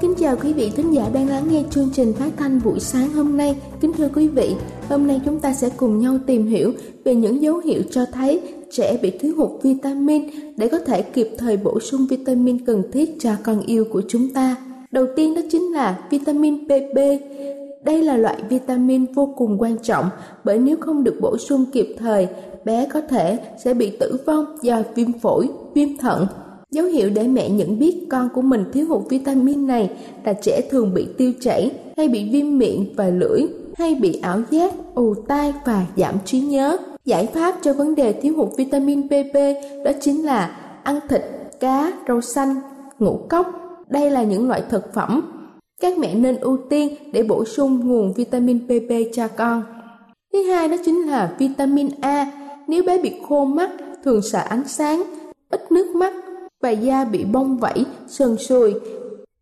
Kính 0.00 0.14
chào 0.18 0.36
quý 0.36 0.52
vị 0.52 0.72
thính 0.76 0.94
giả 0.94 1.08
đang 1.12 1.28
lắng 1.28 1.44
nghe 1.50 1.62
chương 1.70 1.90
trình 1.92 2.12
phát 2.12 2.30
thanh 2.36 2.60
buổi 2.64 2.80
sáng 2.80 3.12
hôm 3.12 3.36
nay. 3.36 3.56
Kính 3.80 3.92
thưa 3.92 4.08
quý 4.14 4.28
vị, 4.28 4.54
hôm 4.88 5.06
nay 5.06 5.20
chúng 5.24 5.40
ta 5.40 5.52
sẽ 5.52 5.68
cùng 5.76 5.98
nhau 5.98 6.18
tìm 6.26 6.46
hiểu 6.46 6.72
về 7.04 7.14
những 7.14 7.42
dấu 7.42 7.58
hiệu 7.58 7.82
cho 7.90 8.04
thấy 8.12 8.40
trẻ 8.70 8.98
bị 9.02 9.10
thiếu 9.10 9.34
hụt 9.36 9.62
vitamin 9.62 10.22
để 10.56 10.68
có 10.68 10.78
thể 10.78 11.02
kịp 11.02 11.28
thời 11.38 11.56
bổ 11.56 11.80
sung 11.80 12.06
vitamin 12.10 12.64
cần 12.66 12.82
thiết 12.92 13.16
cho 13.20 13.30
con 13.42 13.60
yêu 13.60 13.84
của 13.90 14.02
chúng 14.08 14.34
ta. 14.34 14.56
Đầu 14.90 15.06
tiên 15.16 15.34
đó 15.34 15.40
chính 15.50 15.72
là 15.72 15.98
vitamin 16.10 16.64
PP. 16.64 16.96
Đây 17.84 18.02
là 18.02 18.16
loại 18.16 18.42
vitamin 18.48 19.06
vô 19.14 19.34
cùng 19.36 19.58
quan 19.58 19.78
trọng 19.82 20.08
bởi 20.44 20.58
nếu 20.58 20.76
không 20.80 21.04
được 21.04 21.14
bổ 21.20 21.38
sung 21.38 21.64
kịp 21.72 21.94
thời, 21.98 22.28
bé 22.64 22.88
có 22.92 23.00
thể 23.00 23.38
sẽ 23.64 23.74
bị 23.74 23.96
tử 24.00 24.16
vong 24.26 24.44
do 24.62 24.82
viêm 24.94 25.12
phổi, 25.12 25.48
viêm 25.74 25.96
thận 25.96 26.26
Dấu 26.70 26.86
hiệu 26.86 27.10
để 27.10 27.28
mẹ 27.28 27.50
nhận 27.50 27.78
biết 27.78 28.06
con 28.10 28.28
của 28.34 28.42
mình 28.42 28.64
thiếu 28.72 28.86
hụt 28.88 29.02
vitamin 29.08 29.66
này 29.66 29.90
là 30.24 30.32
trẻ 30.32 30.60
thường 30.70 30.94
bị 30.94 31.08
tiêu 31.18 31.32
chảy 31.40 31.70
hay 31.96 32.08
bị 32.08 32.28
viêm 32.30 32.58
miệng 32.58 32.94
và 32.96 33.06
lưỡi 33.06 33.42
hay 33.76 33.94
bị 33.94 34.20
ảo 34.22 34.40
giác, 34.50 34.72
ù 34.94 35.14
tai 35.28 35.52
và 35.64 35.86
giảm 35.96 36.14
trí 36.24 36.40
nhớ. 36.40 36.76
Giải 37.04 37.26
pháp 37.26 37.54
cho 37.62 37.72
vấn 37.72 37.94
đề 37.94 38.12
thiếu 38.12 38.34
hụt 38.36 38.48
vitamin 38.56 39.08
PP 39.08 39.34
đó 39.84 39.90
chính 40.00 40.24
là 40.24 40.56
ăn 40.82 41.00
thịt, 41.08 41.22
cá, 41.60 41.92
rau 42.08 42.20
xanh, 42.20 42.54
ngũ 42.98 43.20
cốc. 43.28 43.46
Đây 43.88 44.10
là 44.10 44.22
những 44.22 44.48
loại 44.48 44.62
thực 44.70 44.94
phẩm 44.94 45.22
các 45.80 45.98
mẹ 45.98 46.14
nên 46.14 46.36
ưu 46.36 46.58
tiên 46.70 46.94
để 47.12 47.22
bổ 47.22 47.44
sung 47.44 47.80
nguồn 47.84 48.12
vitamin 48.12 48.58
PP 48.66 48.92
cho 49.12 49.28
con. 49.28 49.62
Thứ 50.32 50.42
hai 50.42 50.68
đó 50.68 50.76
chính 50.84 51.10
là 51.10 51.34
vitamin 51.38 51.88
A. 52.00 52.32
Nếu 52.68 52.82
bé 52.82 52.98
bị 52.98 53.12
khô 53.28 53.44
mắt, 53.44 53.70
thường 54.04 54.22
sợ 54.22 54.38
ánh 54.48 54.68
sáng, 54.68 55.02
ít 55.50 55.72
nước 55.72 55.96
mắt 55.96 56.12
và 56.60 56.70
da 56.70 57.04
bị 57.04 57.24
bong 57.24 57.56
vảy, 57.56 57.84
sần 58.08 58.36
sùi. 58.36 58.74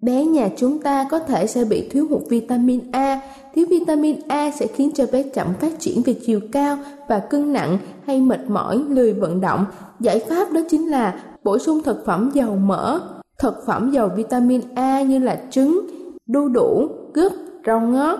Bé 0.01 0.25
nhà 0.25 0.49
chúng 0.56 0.79
ta 0.79 1.06
có 1.11 1.19
thể 1.19 1.47
sẽ 1.47 1.65
bị 1.65 1.89
thiếu 1.89 2.06
hụt 2.11 2.23
vitamin 2.29 2.81
A. 2.93 3.21
Thiếu 3.55 3.67
vitamin 3.71 4.17
A 4.29 4.51
sẽ 4.51 4.67
khiến 4.67 4.91
cho 4.95 5.05
bé 5.12 5.23
chậm 5.23 5.47
phát 5.61 5.73
triển 5.81 6.03
về 6.03 6.15
chiều 6.27 6.41
cao 6.53 6.79
và 7.09 7.19
cân 7.19 7.53
nặng 7.53 7.79
hay 8.06 8.21
mệt 8.21 8.41
mỏi, 8.49 8.84
lười 8.89 9.12
vận 9.12 9.41
động. 9.41 9.65
Giải 10.01 10.19
pháp 10.29 10.53
đó 10.53 10.61
chính 10.71 10.91
là 10.91 11.21
bổ 11.45 11.59
sung 11.59 11.83
thực 11.83 12.06
phẩm 12.06 12.31
giàu 12.34 12.56
mỡ, 12.56 13.01
thực 13.39 13.55
phẩm 13.67 13.91
giàu 13.91 14.11
vitamin 14.17 14.61
A 14.75 15.03
như 15.03 15.19
là 15.19 15.41
trứng, 15.50 15.87
đu 16.27 16.49
đủ, 16.49 16.89
gấc, 17.15 17.33
rau 17.67 17.81
ngót. 17.81 18.19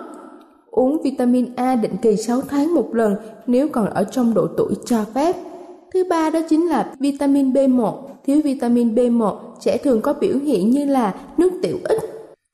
Uống 0.71 1.03
vitamin 1.03 1.55
A 1.57 1.77
định 1.77 1.97
kỳ 2.03 2.17
6 2.17 2.41
tháng 2.41 2.75
một 2.75 2.95
lần 2.95 3.17
nếu 3.47 3.69
còn 3.69 3.91
ở 3.91 4.05
trong 4.05 4.35
độ 4.35 4.47
tuổi 4.57 4.75
cho 4.85 5.05
phép. 5.15 5.37
Thứ 5.95 6.05
ba 6.05 6.31
đó 6.31 6.41
chính 6.49 6.69
là 6.69 6.93
vitamin 7.01 7.53
B1. 7.53 7.93
Thiếu 8.27 8.41
vitamin 8.45 8.95
B1 8.95 9.37
trẻ 9.61 9.79
thường 9.79 10.01
có 10.01 10.13
biểu 10.13 10.39
hiện 10.39 10.71
như 10.71 10.85
là 10.85 11.15
nước 11.37 11.53
tiểu 11.63 11.77
ít, 11.85 11.99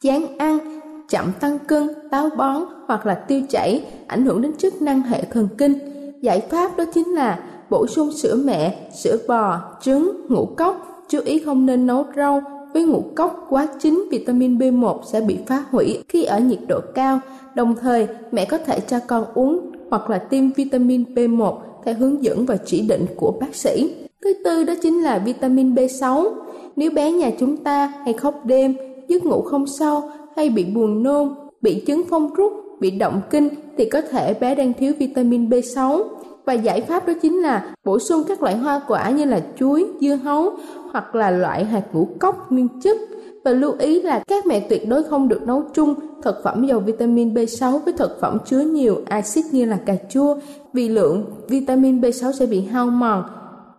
chán 0.02 0.38
ăn, 0.38 0.80
chậm 1.08 1.32
tăng 1.40 1.58
cân, 1.58 1.88
táo 2.10 2.30
bón 2.36 2.62
hoặc 2.86 3.06
là 3.06 3.14
tiêu 3.14 3.40
chảy, 3.48 3.84
ảnh 4.06 4.24
hưởng 4.24 4.42
đến 4.42 4.52
chức 4.56 4.82
năng 4.82 5.02
hệ 5.02 5.24
thần 5.24 5.48
kinh. 5.58 5.78
Giải 6.20 6.40
pháp 6.40 6.76
đó 6.76 6.84
chính 6.94 7.08
là 7.08 7.38
bổ 7.70 7.86
sung 7.86 8.12
sữa 8.12 8.36
mẹ, 8.44 8.90
sữa 8.94 9.16
bò, 9.28 9.60
trứng, 9.82 10.26
ngũ 10.28 10.46
cốc. 10.46 11.04
Chú 11.08 11.20
ý 11.24 11.38
không 11.38 11.66
nên 11.66 11.86
nấu 11.86 12.04
rau 12.16 12.42
với 12.72 12.84
ngũ 12.84 13.02
cốc 13.16 13.46
quá 13.48 13.68
chín 13.80 14.04
vitamin 14.10 14.58
B1 14.58 15.00
sẽ 15.12 15.20
bị 15.20 15.38
phá 15.46 15.64
hủy 15.70 16.02
khi 16.08 16.24
ở 16.24 16.38
nhiệt 16.38 16.60
độ 16.68 16.80
cao. 16.94 17.20
Đồng 17.54 17.74
thời, 17.80 18.08
mẹ 18.32 18.44
có 18.44 18.58
thể 18.58 18.80
cho 18.80 18.98
con 19.06 19.24
uống 19.34 19.70
hoặc 19.90 20.10
là 20.10 20.18
tiêm 20.18 20.50
vitamin 20.52 21.04
B1 21.14 21.56
theo 21.84 21.94
hướng 21.94 22.24
dẫn 22.24 22.46
và 22.46 22.56
chỉ 22.64 22.80
định 22.80 23.06
của 23.16 23.32
bác 23.40 23.54
sĩ. 23.54 23.94
Thứ 24.24 24.34
tư 24.44 24.64
đó 24.64 24.74
chính 24.82 25.02
là 25.02 25.18
vitamin 25.18 25.74
B6. 25.74 26.30
Nếu 26.76 26.90
bé 26.90 27.12
nhà 27.12 27.30
chúng 27.38 27.56
ta 27.56 27.92
hay 28.04 28.12
khóc 28.12 28.46
đêm, 28.46 28.74
giấc 29.08 29.24
ngủ 29.24 29.42
không 29.42 29.64
sâu 29.78 30.02
hay 30.36 30.48
bị 30.48 30.64
buồn 30.64 31.02
nôn, 31.02 31.34
bị 31.60 31.82
chứng 31.86 32.02
phong 32.10 32.34
rút, 32.34 32.52
bị 32.80 32.90
động 32.90 33.20
kinh 33.30 33.48
thì 33.78 33.84
có 33.84 34.00
thể 34.00 34.34
bé 34.34 34.54
đang 34.54 34.72
thiếu 34.72 34.92
vitamin 34.98 35.48
B6 35.48 36.04
và 36.44 36.52
giải 36.52 36.80
pháp 36.80 37.06
đó 37.06 37.12
chính 37.22 37.42
là 37.42 37.74
bổ 37.84 37.98
sung 37.98 38.22
các 38.28 38.42
loại 38.42 38.56
hoa 38.56 38.80
quả 38.88 39.10
như 39.10 39.24
là 39.24 39.42
chuối, 39.58 39.86
dưa 40.00 40.14
hấu 40.14 40.50
hoặc 40.92 41.14
là 41.14 41.30
loại 41.30 41.64
hạt 41.64 41.82
ngũ 41.92 42.08
cốc 42.20 42.52
nguyên 42.52 42.68
chất 42.80 42.96
và 43.44 43.50
lưu 43.50 43.72
ý 43.78 44.02
là 44.02 44.18
các 44.28 44.46
mẹ 44.46 44.60
tuyệt 44.60 44.88
đối 44.88 45.02
không 45.02 45.28
được 45.28 45.42
nấu 45.42 45.62
chung 45.74 45.94
thực 46.22 46.34
phẩm 46.44 46.66
giàu 46.66 46.80
vitamin 46.80 47.34
B6 47.34 47.78
với 47.78 47.92
thực 47.92 48.20
phẩm 48.20 48.38
chứa 48.46 48.60
nhiều 48.60 49.00
axit 49.08 49.44
như 49.52 49.64
là 49.64 49.76
cà 49.86 49.94
chua 50.10 50.36
vì 50.72 50.88
lượng 50.88 51.24
vitamin 51.48 52.00
B6 52.00 52.32
sẽ 52.32 52.46
bị 52.46 52.60
hao 52.60 52.86
mòn 52.86 53.24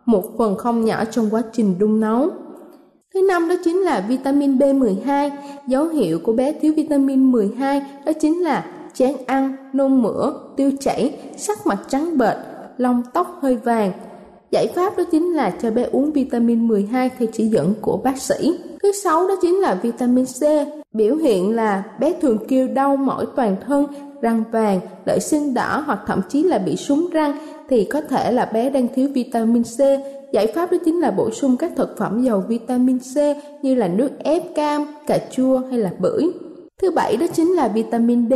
một 0.06 0.38
phần 0.38 0.58
không 0.58 0.86
nhỏ 0.86 1.06
trong 1.06 1.30
quá 1.32 1.42
trình 1.54 1.76
đun 1.80 2.00
nấu. 2.00 2.30
Thứ 3.14 3.22
năm 3.30 3.50
đó 3.50 3.56
chính 3.64 3.78
là 3.78 4.06
vitamin 4.08 4.58
B12. 4.58 5.30
Dấu 5.68 5.88
hiệu 5.88 6.20
của 6.24 6.34
bé 6.34 6.52
thiếu 6.52 6.74
vitamin 6.76 7.32
12 7.32 7.82
đó 8.06 8.12
chính 8.22 8.44
là 8.44 8.66
chán 8.94 9.16
ăn, 9.26 9.56
nôn 9.74 10.02
mửa, 10.02 10.34
tiêu 10.58 10.72
chảy, 10.80 11.18
sắc 11.38 11.68
mặt 11.68 11.80
trắng 11.88 12.18
bệch, 12.18 12.38
lông 12.78 13.02
tóc 13.14 13.40
hơi 13.42 13.56
vàng. 13.56 13.92
Giải 14.52 14.68
pháp 14.76 14.98
đó 14.98 15.04
chính 15.12 15.34
là 15.34 15.50
cho 15.62 15.72
bé 15.72 15.84
uống 15.92 16.12
vitamin 16.12 16.68
12 16.68 17.10
theo 17.10 17.28
chỉ 17.34 17.46
dẫn 17.46 17.74
của 17.82 17.98
bác 17.98 18.18
sĩ. 18.18 18.58
Thứ 18.86 18.92
sáu 18.92 19.28
đó 19.28 19.36
chính 19.42 19.56
là 19.56 19.76
vitamin 19.82 20.26
C. 20.26 20.42
Biểu 20.94 21.16
hiện 21.16 21.56
là 21.56 21.84
bé 22.00 22.14
thường 22.22 22.38
kêu 22.48 22.68
đau 22.68 22.96
mỏi 22.96 23.26
toàn 23.36 23.56
thân, 23.68 23.86
răng 24.22 24.44
vàng, 24.52 24.80
lợi 25.06 25.20
sinh 25.20 25.54
đỏ 25.54 25.84
hoặc 25.86 26.00
thậm 26.08 26.22
chí 26.30 26.44
là 26.44 26.58
bị 26.58 26.76
súng 26.76 27.10
răng 27.12 27.38
thì 27.70 27.86
có 27.86 28.02
thể 28.02 28.32
là 28.32 28.46
bé 28.46 28.70
đang 28.70 28.88
thiếu 28.96 29.10
vitamin 29.14 29.64
C. 29.64 29.80
Giải 30.34 30.48
pháp 30.48 30.72
đó 30.72 30.78
chính 30.86 31.00
là 31.00 31.12
bổ 31.12 31.32
sung 31.32 31.58
các 31.58 31.72
thực 31.76 31.98
phẩm 31.98 32.24
giàu 32.24 32.44
vitamin 32.48 33.00
C 33.00 33.18
như 33.62 33.76
là 33.76 33.88
nước 33.88 34.10
ép 34.20 34.56
cam, 34.56 34.86
cà 35.08 35.18
chua 35.32 35.62
hay 35.70 35.80
là 35.80 35.92
bưởi. 36.00 36.24
Thứ 36.82 36.92
bảy 36.92 37.18
đó 37.18 37.26
chính 37.34 37.52
là 37.52 37.68
vitamin 37.68 38.30
D. 38.30 38.34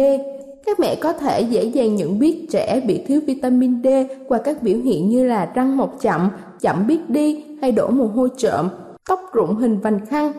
Các 0.65 0.79
mẹ 0.79 0.95
có 0.95 1.13
thể 1.13 1.41
dễ 1.41 1.63
dàng 1.63 1.95
nhận 1.95 2.19
biết 2.19 2.47
trẻ 2.51 2.81
bị 2.87 3.03
thiếu 3.07 3.21
vitamin 3.25 3.83
D 3.83 3.87
qua 4.27 4.37
các 4.37 4.63
biểu 4.63 4.77
hiện 4.77 5.09
như 5.09 5.25
là 5.25 5.51
răng 5.55 5.77
mọc 5.77 6.01
chậm, 6.01 6.29
chậm 6.61 6.87
biết 6.87 7.09
đi 7.09 7.43
hay 7.61 7.71
đổ 7.71 7.89
mồ 7.89 8.05
hôi 8.05 8.29
trộm, 8.37 8.69
tóc 9.09 9.21
rụng 9.33 9.55
hình 9.55 9.79
vành 9.79 10.05
khăn. 10.05 10.31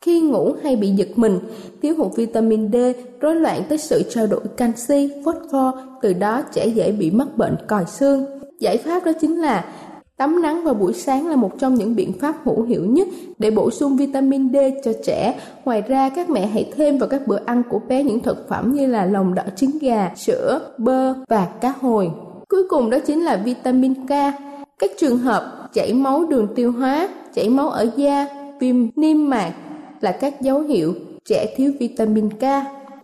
khi 0.00 0.20
ngủ 0.20 0.52
hay 0.62 0.76
bị 0.76 0.88
giật 0.88 1.08
mình, 1.16 1.38
thiếu 1.82 1.94
hụt 1.98 2.16
vitamin 2.16 2.72
D, 2.72 2.76
rối 3.20 3.34
loạn 3.34 3.62
tới 3.68 3.78
sự 3.78 4.02
trao 4.10 4.26
đổi 4.26 4.40
canxi, 4.56 5.10
phosphor, 5.24 5.74
từ 6.02 6.12
đó 6.12 6.42
trẻ 6.52 6.66
dễ 6.66 6.92
bị 6.92 7.10
mắc 7.10 7.28
bệnh 7.36 7.56
còi 7.68 7.84
xương. 7.86 8.26
Giải 8.60 8.76
pháp 8.76 9.04
đó 9.04 9.12
chính 9.20 9.40
là 9.40 9.64
Tắm 10.18 10.42
nắng 10.42 10.64
vào 10.64 10.74
buổi 10.74 10.92
sáng 10.92 11.26
là 11.26 11.36
một 11.36 11.50
trong 11.58 11.74
những 11.74 11.96
biện 11.96 12.12
pháp 12.20 12.34
hữu 12.44 12.62
hiệu 12.62 12.84
nhất 12.86 13.08
để 13.38 13.50
bổ 13.50 13.70
sung 13.70 13.96
vitamin 13.96 14.52
D 14.52 14.56
cho 14.84 14.92
trẻ. 15.04 15.40
Ngoài 15.64 15.82
ra, 15.82 16.08
các 16.08 16.30
mẹ 16.30 16.46
hãy 16.46 16.72
thêm 16.76 16.98
vào 16.98 17.08
các 17.08 17.26
bữa 17.26 17.38
ăn 17.44 17.62
của 17.70 17.78
bé 17.88 18.02
những 18.02 18.20
thực 18.20 18.48
phẩm 18.48 18.72
như 18.72 18.86
là 18.86 19.04
lòng 19.04 19.34
đỏ 19.34 19.42
trứng 19.56 19.78
gà, 19.80 20.10
sữa, 20.16 20.60
bơ 20.78 21.14
và 21.28 21.46
cá 21.60 21.72
hồi. 21.80 22.10
Cuối 22.48 22.62
cùng 22.68 22.90
đó 22.90 22.98
chính 23.06 23.24
là 23.24 23.36
vitamin 23.36 24.06
K. 24.06 24.10
Các 24.78 24.90
trường 24.98 25.18
hợp 25.18 25.68
chảy 25.72 25.94
máu 25.94 26.26
đường 26.26 26.48
tiêu 26.54 26.72
hóa, 26.72 27.08
chảy 27.38 27.48
máu 27.48 27.70
ở 27.70 27.90
da, 27.96 28.26
viêm 28.60 28.76
niêm 28.96 29.28
mạc 29.30 29.52
là 30.00 30.12
các 30.12 30.40
dấu 30.40 30.60
hiệu 30.60 30.94
trẻ 31.24 31.54
thiếu 31.56 31.72
vitamin 31.80 32.30
K. 32.30 32.42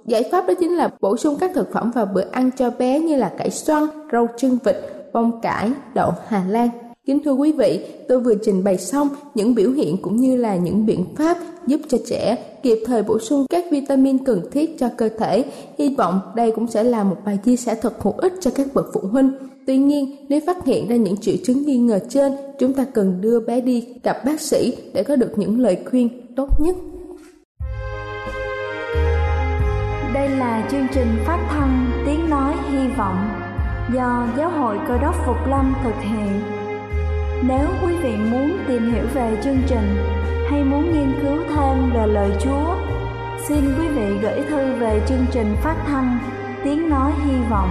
Giải 0.06 0.22
pháp 0.32 0.46
đó 0.46 0.54
chính 0.60 0.76
là 0.76 0.90
bổ 1.00 1.16
sung 1.16 1.36
các 1.40 1.50
thực 1.54 1.72
phẩm 1.72 1.90
vào 1.90 2.06
bữa 2.06 2.24
ăn 2.32 2.50
cho 2.58 2.70
bé 2.70 3.00
như 3.00 3.16
là 3.16 3.32
cải 3.38 3.50
xoăn, 3.50 3.86
rau 4.12 4.28
chân 4.36 4.58
vịt, 4.64 4.76
bông 5.12 5.40
cải, 5.40 5.70
đậu 5.94 6.12
Hà 6.26 6.44
Lan. 6.48 6.68
Kính 7.06 7.18
thưa 7.24 7.32
quý 7.32 7.52
vị, 7.52 7.84
tôi 8.08 8.20
vừa 8.20 8.34
trình 8.34 8.64
bày 8.64 8.78
xong 8.78 9.08
những 9.34 9.54
biểu 9.54 9.70
hiện 9.70 9.96
cũng 10.02 10.16
như 10.16 10.36
là 10.36 10.56
những 10.56 10.86
biện 10.86 11.04
pháp 11.16 11.36
giúp 11.66 11.80
cho 11.88 11.98
trẻ 12.06 12.36
kịp 12.62 12.78
thời 12.86 13.02
bổ 13.02 13.18
sung 13.18 13.46
các 13.50 13.64
vitamin 13.70 14.24
cần 14.24 14.40
thiết 14.52 14.78
cho 14.78 14.88
cơ 14.96 15.08
thể. 15.18 15.44
Hy 15.78 15.94
vọng 15.94 16.20
đây 16.36 16.50
cũng 16.50 16.66
sẽ 16.66 16.84
là 16.84 17.04
một 17.04 17.16
bài 17.24 17.38
chia 17.44 17.56
sẻ 17.56 17.74
thật 17.74 18.02
hữu 18.02 18.14
ích 18.18 18.32
cho 18.40 18.50
các 18.54 18.66
bậc 18.74 18.86
phụ 18.94 19.00
huynh. 19.00 19.32
Tuy 19.66 19.76
nhiên, 19.76 20.26
nếu 20.28 20.40
phát 20.46 20.64
hiện 20.64 20.88
ra 20.88 20.96
những 20.96 21.16
triệu 21.16 21.34
chứng 21.44 21.66
nghi 21.66 21.78
ngờ 21.78 21.98
trên, 22.08 22.32
chúng 22.58 22.72
ta 22.72 22.84
cần 22.94 23.20
đưa 23.20 23.40
bé 23.40 23.60
đi 23.60 23.86
gặp 24.02 24.16
bác 24.24 24.40
sĩ 24.40 24.76
để 24.94 25.02
có 25.02 25.16
được 25.16 25.32
những 25.36 25.60
lời 25.60 25.78
khuyên 25.90 26.34
tốt 26.36 26.48
nhất. 26.60 26.76
Đây 30.14 30.28
là 30.28 30.68
chương 30.70 30.86
trình 30.94 31.08
phát 31.26 31.46
thanh 31.50 31.90
Tiếng 32.06 32.30
Nói 32.30 32.54
Hy 32.70 32.88
Vọng 32.98 33.28
do 33.94 34.28
Giáo 34.38 34.50
hội 34.50 34.78
Cơ 34.88 34.98
đốc 34.98 35.14
Phục 35.26 35.36
Lâm 35.48 35.74
thực 35.84 35.94
hiện. 36.00 36.40
Nếu 37.48 37.66
quý 37.84 37.96
vị 38.02 38.16
muốn 38.30 38.58
tìm 38.68 38.92
hiểu 38.92 39.04
về 39.14 39.36
chương 39.44 39.58
trình 39.68 39.96
hay 40.50 40.64
muốn 40.64 40.92
nghiên 40.92 41.12
cứu 41.22 41.36
thêm 41.48 41.90
về 41.94 42.06
lời 42.06 42.30
Chúa, 42.40 42.76
xin 43.48 43.60
quý 43.78 43.88
vị 43.88 44.18
gửi 44.22 44.40
thư 44.50 44.72
về 44.80 45.02
chương 45.08 45.26
trình 45.32 45.56
phát 45.62 45.84
thanh 45.86 46.18
Tiếng 46.64 46.88
Nói 46.88 47.12
Hy 47.24 47.34
Vọng, 47.50 47.70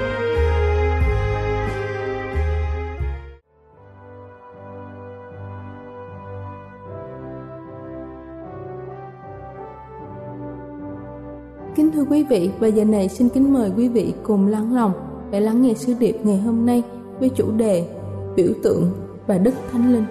Thưa 12.01 12.07
quý 12.09 12.23
vị, 12.23 12.51
và 12.59 12.67
giờ 12.67 12.85
này 12.85 13.09
xin 13.09 13.29
kính 13.29 13.53
mời 13.53 13.71
quý 13.77 13.89
vị 13.89 14.13
cùng 14.23 14.47
lắng 14.47 14.75
lòng 14.75 14.91
để 15.31 15.39
lắng 15.39 15.61
nghe 15.61 15.73
sứ 15.73 15.93
điệp 15.99 16.15
ngày 16.23 16.37
hôm 16.37 16.65
nay 16.65 16.83
với 17.19 17.29
chủ 17.29 17.51
đề 17.51 17.89
biểu 18.35 18.53
tượng 18.63 18.91
và 19.27 19.37
đức 19.37 19.53
thánh 19.71 19.93
linh. 19.93 20.05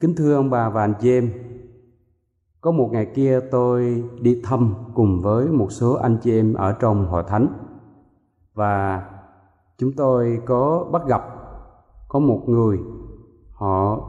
Kính 0.00 0.14
thưa 0.16 0.34
ông 0.34 0.50
bà 0.50 0.70
và 0.70 0.80
anh 0.80 0.94
chị 1.00 1.10
em, 1.10 1.32
có 2.60 2.70
một 2.70 2.88
ngày 2.92 3.06
kia 3.14 3.40
tôi 3.50 4.04
đi 4.20 4.42
thăm 4.44 4.74
cùng 4.94 5.20
với 5.22 5.46
một 5.46 5.72
số 5.72 5.94
anh 5.94 6.18
chị 6.22 6.38
em 6.38 6.54
ở 6.54 6.72
trong 6.72 7.06
hội 7.06 7.24
thánh 7.28 7.46
và 8.54 9.04
chúng 9.78 9.92
tôi 9.96 10.40
có 10.46 10.88
bắt 10.92 11.02
gặp 11.06 11.22
có 12.08 12.18
một 12.18 12.42
người 12.46 12.78
họ 13.52 14.00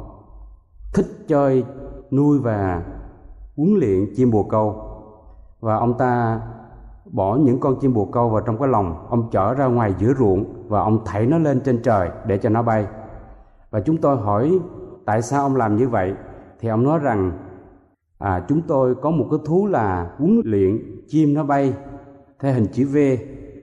thích 0.93 1.05
chơi 1.27 1.65
nuôi 2.11 2.39
và 2.39 2.83
huấn 3.57 3.73
luyện 3.79 4.13
chim 4.15 4.31
bồ 4.31 4.43
câu. 4.43 4.87
Và 5.59 5.75
ông 5.75 5.97
ta 5.97 6.41
bỏ 7.05 7.35
những 7.35 7.59
con 7.59 7.79
chim 7.79 7.93
bồ 7.93 8.05
câu 8.05 8.29
vào 8.29 8.41
trong 8.41 8.57
cái 8.57 8.67
lồng 8.67 9.07
ông 9.09 9.29
chở 9.31 9.53
ra 9.53 9.65
ngoài 9.65 9.93
giữa 9.97 10.13
ruộng 10.19 10.67
và 10.67 10.81
ông 10.81 11.05
thảy 11.05 11.25
nó 11.25 11.37
lên 11.37 11.61
trên 11.61 11.81
trời 11.83 12.09
để 12.25 12.37
cho 12.37 12.49
nó 12.49 12.61
bay. 12.61 12.87
Và 13.71 13.79
chúng 13.79 13.97
tôi 13.97 14.17
hỏi 14.17 14.59
tại 15.05 15.21
sao 15.21 15.43
ông 15.43 15.55
làm 15.55 15.77
như 15.77 15.87
vậy? 15.89 16.13
Thì 16.59 16.69
ông 16.69 16.83
nói 16.83 16.99
rằng 16.99 17.31
à, 18.17 18.45
chúng 18.47 18.61
tôi 18.61 18.95
có 18.95 19.11
một 19.11 19.27
cái 19.31 19.39
thú 19.45 19.67
là 19.67 20.11
huấn 20.17 20.41
luyện 20.45 20.81
chim 21.07 21.33
nó 21.33 21.43
bay 21.43 21.73
theo 22.39 22.53
hình 22.53 22.67
chữ 22.71 22.87
V 22.87 22.97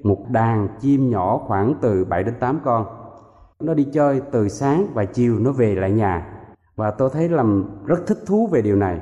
một 0.07 0.19
đàn 0.31 0.69
chim 0.81 1.11
nhỏ 1.11 1.39
khoảng 1.47 1.75
từ 1.81 2.05
7 2.05 2.25
đến 2.25 2.35
8 2.41 2.61
con. 2.65 2.87
Nó 3.61 3.75
đi 3.75 3.87
chơi 3.93 4.21
từ 4.33 4.49
sáng 4.49 4.87
và 4.95 5.05
chiều 5.05 5.39
nó 5.39 5.53
về 5.53 5.75
lại 5.75 5.91
nhà 5.91 6.38
và 6.79 6.91
tôi 6.91 7.11
thấy 7.13 7.29
làm 7.29 7.65
rất 7.87 8.07
thích 8.07 8.19
thú 8.27 8.47
về 8.47 8.63
điều 8.63 8.77
này 8.77 9.01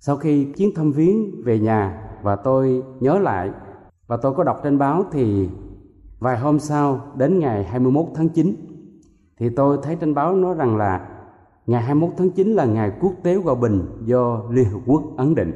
sau 0.00 0.16
khi 0.16 0.52
chuyến 0.56 0.74
thăm 0.74 0.92
viếng 0.92 1.44
về 1.44 1.58
nhà 1.58 2.10
và 2.22 2.36
tôi 2.36 2.82
nhớ 3.00 3.18
lại 3.18 3.50
và 4.06 4.16
tôi 4.16 4.34
có 4.34 4.44
đọc 4.44 4.60
trên 4.64 4.78
báo 4.78 5.04
thì 5.12 5.48
vài 6.18 6.38
hôm 6.38 6.58
sau 6.58 7.00
đến 7.16 7.38
ngày 7.38 7.64
21 7.64 8.06
tháng 8.14 8.28
9 8.28 8.54
thì 9.38 9.48
tôi 9.56 9.78
thấy 9.82 9.96
trên 9.96 10.14
báo 10.14 10.34
nói 10.34 10.54
rằng 10.54 10.76
là 10.76 11.08
ngày 11.66 11.82
21 11.82 12.14
tháng 12.18 12.30
9 12.30 12.48
là 12.52 12.64
ngày 12.64 12.92
quốc 13.00 13.12
tế 13.22 13.34
hòa 13.34 13.54
bình 13.54 13.86
do 14.04 14.42
Liên 14.50 14.64
Hợp 14.64 14.80
Quốc 14.86 15.02
ấn 15.16 15.34
định. 15.34 15.52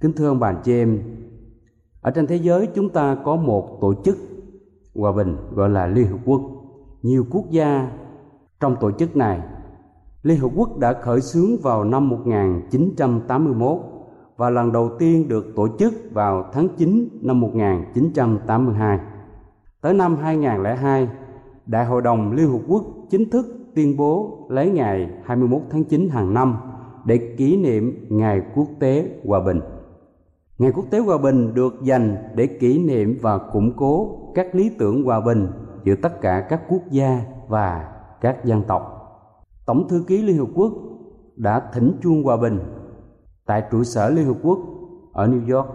Kính 0.00 0.12
thưa 0.12 0.28
ông 0.28 0.40
bà 0.40 0.52
chị 0.52 0.72
em, 0.72 0.98
ở 2.00 2.10
trên 2.10 2.26
thế 2.26 2.36
giới 2.36 2.68
chúng 2.74 2.88
ta 2.88 3.16
có 3.24 3.36
một 3.36 3.78
tổ 3.80 3.94
chức 4.04 4.16
hòa 4.94 5.12
bình 5.12 5.36
gọi 5.54 5.70
là 5.70 5.86
Liên 5.86 6.06
Hợp 6.06 6.18
Quốc. 6.24 6.40
Nhiều 7.02 7.26
quốc 7.30 7.44
gia 7.50 7.90
trong 8.60 8.76
tổ 8.80 8.90
chức 8.92 9.16
này 9.16 9.40
Liên 10.26 10.40
Hợp 10.40 10.50
Quốc 10.56 10.78
đã 10.78 10.92
khởi 10.92 11.20
xướng 11.20 11.56
vào 11.62 11.84
năm 11.84 12.08
1981 12.08 13.78
và 14.36 14.50
lần 14.50 14.72
đầu 14.72 14.90
tiên 14.98 15.28
được 15.28 15.52
tổ 15.56 15.68
chức 15.78 15.94
vào 16.12 16.44
tháng 16.52 16.68
9 16.76 17.08
năm 17.22 17.40
1982. 17.40 18.98
Tới 19.80 19.94
năm 19.94 20.16
2002, 20.16 21.08
Đại 21.66 21.84
hội 21.84 22.02
đồng 22.02 22.32
Liên 22.32 22.52
Hợp 22.52 22.58
Quốc 22.68 22.84
chính 23.10 23.30
thức 23.30 23.46
tuyên 23.74 23.96
bố 23.96 24.38
lấy 24.48 24.70
ngày 24.70 25.10
21 25.24 25.60
tháng 25.70 25.84
9 25.84 26.08
hàng 26.08 26.34
năm 26.34 26.56
để 27.04 27.34
kỷ 27.38 27.56
niệm 27.56 28.06
Ngày 28.08 28.42
Quốc 28.54 28.68
tế 28.80 29.10
Hòa 29.26 29.40
bình. 29.40 29.60
Ngày 30.58 30.72
Quốc 30.74 30.84
tế 30.90 30.98
Hòa 30.98 31.18
bình 31.18 31.54
được 31.54 31.74
dành 31.82 32.16
để 32.34 32.46
kỷ 32.46 32.78
niệm 32.78 33.18
và 33.22 33.38
củng 33.38 33.72
cố 33.76 34.18
các 34.34 34.54
lý 34.54 34.70
tưởng 34.78 35.04
hòa 35.04 35.20
bình 35.20 35.48
giữa 35.84 35.94
tất 35.94 36.20
cả 36.20 36.46
các 36.48 36.62
quốc 36.68 36.82
gia 36.90 37.20
và 37.48 37.88
các 38.20 38.44
dân 38.44 38.62
tộc. 38.62 38.95
Tổng 39.66 39.88
thư 39.88 40.04
ký 40.06 40.22
Liên 40.22 40.38
Hợp 40.38 40.48
Quốc 40.54 40.72
đã 41.36 41.70
thỉnh 41.72 41.98
chuông 42.02 42.22
hòa 42.22 42.36
bình 42.36 42.58
tại 43.46 43.62
trụ 43.70 43.84
sở 43.84 44.10
Liên 44.10 44.26
Hợp 44.26 44.36
Quốc 44.42 44.58
ở 45.12 45.26
New 45.26 45.56
York. 45.56 45.68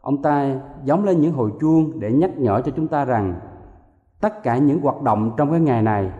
Ông 0.00 0.22
ta 0.22 0.60
giống 0.84 1.04
lên 1.04 1.20
những 1.20 1.32
hồi 1.32 1.52
chuông 1.60 2.00
để 2.00 2.12
nhắc 2.12 2.38
nhở 2.38 2.62
cho 2.64 2.72
chúng 2.76 2.88
ta 2.88 3.04
rằng 3.04 3.40
tất 4.20 4.42
cả 4.42 4.58
những 4.58 4.80
hoạt 4.80 5.02
động 5.02 5.34
trong 5.36 5.50
cái 5.50 5.60
ngày 5.60 5.82
này 5.82 6.12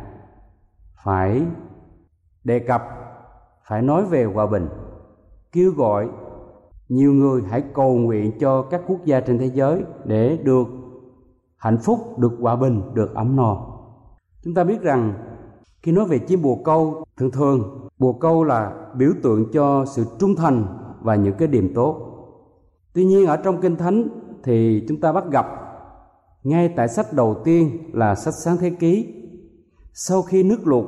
phải 1.05 1.43
đề 2.45 2.59
cập, 2.59 2.83
phải 3.69 3.83
nói 3.83 4.05
về 4.05 4.25
hòa 4.25 4.47
bình, 4.47 4.69
kêu 5.53 5.73
gọi 5.77 6.09
nhiều 6.89 7.13
người 7.13 7.43
hãy 7.51 7.63
cầu 7.75 7.95
nguyện 7.95 8.39
cho 8.39 8.63
các 8.63 8.83
quốc 8.87 9.05
gia 9.05 9.21
trên 9.21 9.39
thế 9.39 9.47
giới 9.47 9.83
để 10.05 10.39
được 10.45 10.67
hạnh 11.57 11.79
phúc, 11.79 12.19
được 12.19 12.33
hòa 12.41 12.57
bình, 12.57 12.83
được 12.95 13.15
ấm 13.15 13.37
no. 13.37 13.67
Chúng 14.43 14.55
ta 14.55 14.65
biết 14.65 14.83
rằng 14.83 15.15
khi 15.85 15.93
nói 15.93 16.05
về 16.05 16.19
chim 16.19 16.43
bồ 16.43 16.61
câu, 16.65 17.05
thường 17.17 17.31
thường, 17.31 17.89
bồ 17.99 18.13
câu 18.13 18.45
là 18.45 18.73
biểu 18.97 19.11
tượng 19.23 19.53
cho 19.53 19.85
sự 19.85 20.05
trung 20.19 20.35
thành 20.37 20.67
và 21.01 21.15
những 21.15 21.35
cái 21.39 21.49
điểm 21.49 21.73
tốt. 21.75 22.01
Tuy 22.95 23.05
nhiên 23.05 23.27
ở 23.27 23.37
trong 23.37 23.61
kinh 23.61 23.77
thánh 23.77 24.09
thì 24.45 24.85
chúng 24.89 25.01
ta 25.01 25.13
bắt 25.13 25.25
gặp 25.31 25.47
ngay 26.43 26.73
tại 26.77 26.89
sách 26.89 27.07
đầu 27.13 27.37
tiên 27.45 27.91
là 27.93 28.15
sách 28.15 28.35
sáng 28.35 28.57
thế 28.57 28.71
ký. 28.71 29.15
Sau 29.93 30.23
khi 30.23 30.43
nước 30.43 30.67
lụt 30.67 30.85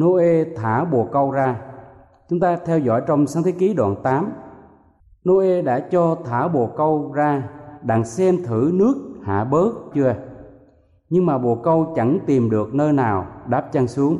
Noe 0.00 0.44
thả 0.56 0.84
bồ 0.84 1.08
câu 1.12 1.30
ra. 1.30 1.60
Chúng 2.28 2.40
ta 2.40 2.56
theo 2.66 2.78
dõi 2.78 3.02
trong 3.06 3.26
sáng 3.26 3.42
thế 3.42 3.52
ký 3.52 3.74
đoạn 3.74 3.96
8 4.02 4.32
Noe 5.28 5.62
đã 5.62 5.80
cho 5.90 6.16
thả 6.24 6.48
bồ 6.48 6.70
câu 6.76 7.12
ra, 7.12 7.48
đặng 7.82 8.04
xem 8.04 8.44
thử 8.44 8.70
nước 8.74 8.94
hạ 9.22 9.44
bớt 9.44 9.72
chưa? 9.94 10.14
Nhưng 11.10 11.26
mà 11.26 11.38
bồ 11.38 11.54
câu 11.54 11.92
chẳng 11.96 12.18
tìm 12.26 12.50
được 12.50 12.74
nơi 12.74 12.92
nào 12.92 13.26
đáp 13.46 13.72
chân 13.72 13.88
xuống. 13.88 14.18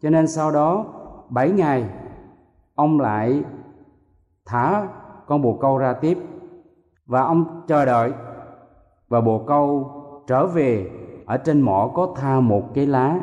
Cho 0.00 0.10
nên 0.10 0.26
sau 0.26 0.50
đó, 0.50 0.86
bảy 1.28 1.50
ngày, 1.50 1.84
ông 2.74 3.00
lại 3.00 3.44
thả 4.46 4.88
con 5.26 5.42
bồ 5.42 5.58
câu 5.60 5.78
ra 5.78 5.92
tiếp. 5.92 6.18
Và 7.06 7.20
ông 7.20 7.62
chờ 7.66 7.84
đợi, 7.84 8.12
và 9.08 9.20
bồ 9.20 9.38
câu 9.38 9.90
trở 10.26 10.46
về 10.46 10.90
ở 11.26 11.36
trên 11.36 11.60
mỏ 11.60 11.90
có 11.94 12.14
tha 12.16 12.40
một 12.40 12.74
cái 12.74 12.86
lá 12.86 13.20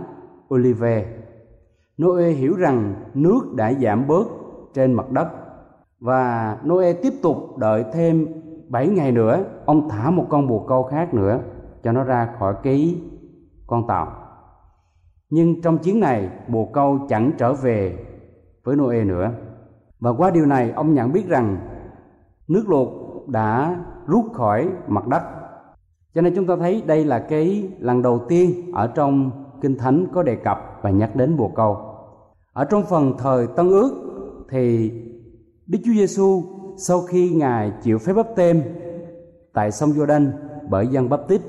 olive. 0.53 1.05
Noe 2.01 2.27
hiểu 2.27 2.55
rằng 2.55 2.93
nước 3.13 3.41
đã 3.55 3.73
giảm 3.73 4.07
bớt 4.07 4.27
trên 4.73 4.93
mặt 4.93 5.11
đất, 5.11 5.27
và 5.99 6.57
Noe 6.65 6.93
tiếp 6.93 7.13
tục 7.21 7.57
đợi 7.57 7.85
thêm 7.93 8.27
7 8.67 8.87
ngày 8.87 9.11
nữa, 9.11 9.43
ông 9.65 9.89
thả 9.89 10.09
một 10.09 10.25
con 10.29 10.47
bồ 10.47 10.65
câu 10.67 10.83
khác 10.83 11.13
nữa 11.13 11.39
cho 11.83 11.91
nó 11.91 12.03
ra 12.03 12.29
khỏi 12.39 12.55
cái 12.63 13.01
con 13.67 13.87
tàu. 13.87 14.07
Nhưng 15.29 15.61
trong 15.61 15.77
chuyến 15.77 15.99
này, 15.99 16.29
bồ 16.47 16.69
câu 16.73 16.99
chẳng 17.09 17.31
trở 17.37 17.53
về 17.53 18.05
với 18.63 18.75
Noe 18.75 19.03
nữa. 19.03 19.31
Và 19.99 20.11
qua 20.11 20.31
điều 20.31 20.45
này, 20.45 20.71
ông 20.71 20.93
nhận 20.93 21.11
biết 21.11 21.27
rằng 21.27 21.57
nước 22.47 22.63
lụt 22.69 22.87
đã 23.27 23.79
rút 24.07 24.25
khỏi 24.33 24.69
mặt 24.87 25.07
đất. 25.07 25.21
Cho 26.15 26.21
nên 26.21 26.35
chúng 26.35 26.47
ta 26.47 26.55
thấy 26.59 26.83
đây 26.85 27.05
là 27.05 27.19
cái 27.19 27.69
lần 27.79 28.01
đầu 28.01 28.25
tiên 28.29 28.71
ở 28.73 28.87
trong 28.87 29.31
kinh 29.61 29.77
thánh 29.77 30.07
có 30.13 30.23
đề 30.23 30.35
cập 30.35 30.79
và 30.81 30.89
nhắc 30.89 31.15
đến 31.15 31.37
bồ 31.37 31.51
câu. 31.55 31.77
Ở 32.53 32.65
trong 32.65 32.83
phần 32.89 33.13
thời 33.17 33.47
tân 33.47 33.69
ước 33.69 33.91
thì 34.49 34.91
đức 35.67 35.79
chúa 35.85 35.93
giêsu 35.93 36.43
sau 36.77 37.01
khi 37.01 37.29
ngài 37.29 37.71
chịu 37.83 37.97
phép 37.97 38.13
bắp 38.13 38.27
têm 38.35 38.61
tại 39.53 39.71
sông 39.71 39.89
Giô-đanh 39.89 40.31
bởi 40.69 40.87
dân 40.87 41.09
bắp 41.09 41.27
tít 41.27 41.41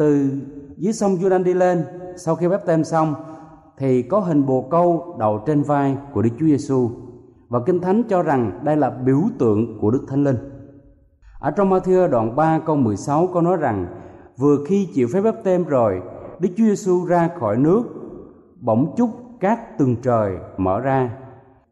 từ 0.00 0.30
dưới 0.76 0.92
sông 0.92 1.14
Jordan 1.14 1.42
đi 1.42 1.54
lên 1.54 1.84
sau 2.16 2.34
khi 2.34 2.48
bắp 2.48 2.66
tem 2.66 2.84
xong 2.84 3.14
thì 3.78 4.02
có 4.02 4.20
hình 4.20 4.46
bồ 4.46 4.68
câu 4.70 5.16
đầu 5.18 5.42
trên 5.46 5.62
vai 5.62 5.96
của 6.12 6.22
Đức 6.22 6.30
Chúa 6.38 6.46
Giêsu 6.46 6.90
và 7.48 7.60
Kinh 7.66 7.80
Thánh 7.80 8.02
cho 8.08 8.22
rằng 8.22 8.60
đây 8.64 8.76
là 8.76 8.90
biểu 8.90 9.20
tượng 9.38 9.78
của 9.80 9.90
Đức 9.90 10.04
Thánh 10.08 10.24
Linh. 10.24 10.36
Ở 11.40 11.50
trong 11.50 11.70
Ma-thiơ 11.70 12.08
đoạn 12.08 12.36
3 12.36 12.58
câu 12.66 12.76
16 12.76 13.26
có 13.26 13.40
nói 13.40 13.56
rằng 13.56 13.86
vừa 14.38 14.56
khi 14.66 14.88
chịu 14.94 15.08
phép 15.12 15.20
báp 15.20 15.34
tem 15.44 15.64
rồi, 15.64 16.02
Đức 16.40 16.48
Chúa 16.56 16.64
Giêsu 16.64 17.04
ra 17.04 17.30
khỏi 17.40 17.56
nước, 17.56 17.82
bỗng 18.60 18.94
chúc 18.96 19.10
các 19.40 19.78
tầng 19.78 19.96
trời 20.02 20.36
mở 20.56 20.80
ra. 20.80 21.10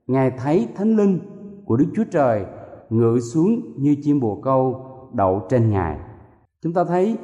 Ngài 0.07 0.31
thấy 0.31 0.69
Thánh 0.77 0.97
Linh 0.97 1.19
của 1.65 1.77
Đức 1.77 1.87
Chúa 1.97 2.05
Trời 2.11 2.45
ngự 2.91 3.19
xuống 3.33 3.61
như 3.77 3.97
chim 4.03 4.21
bồ 4.21 4.41
câu 4.45 4.85
đậu 5.13 5.47
trên 5.49 5.71
Ngài. 5.71 5.99
Chúng 6.63 6.73
ta 6.73 6.85
thấy 6.85 7.17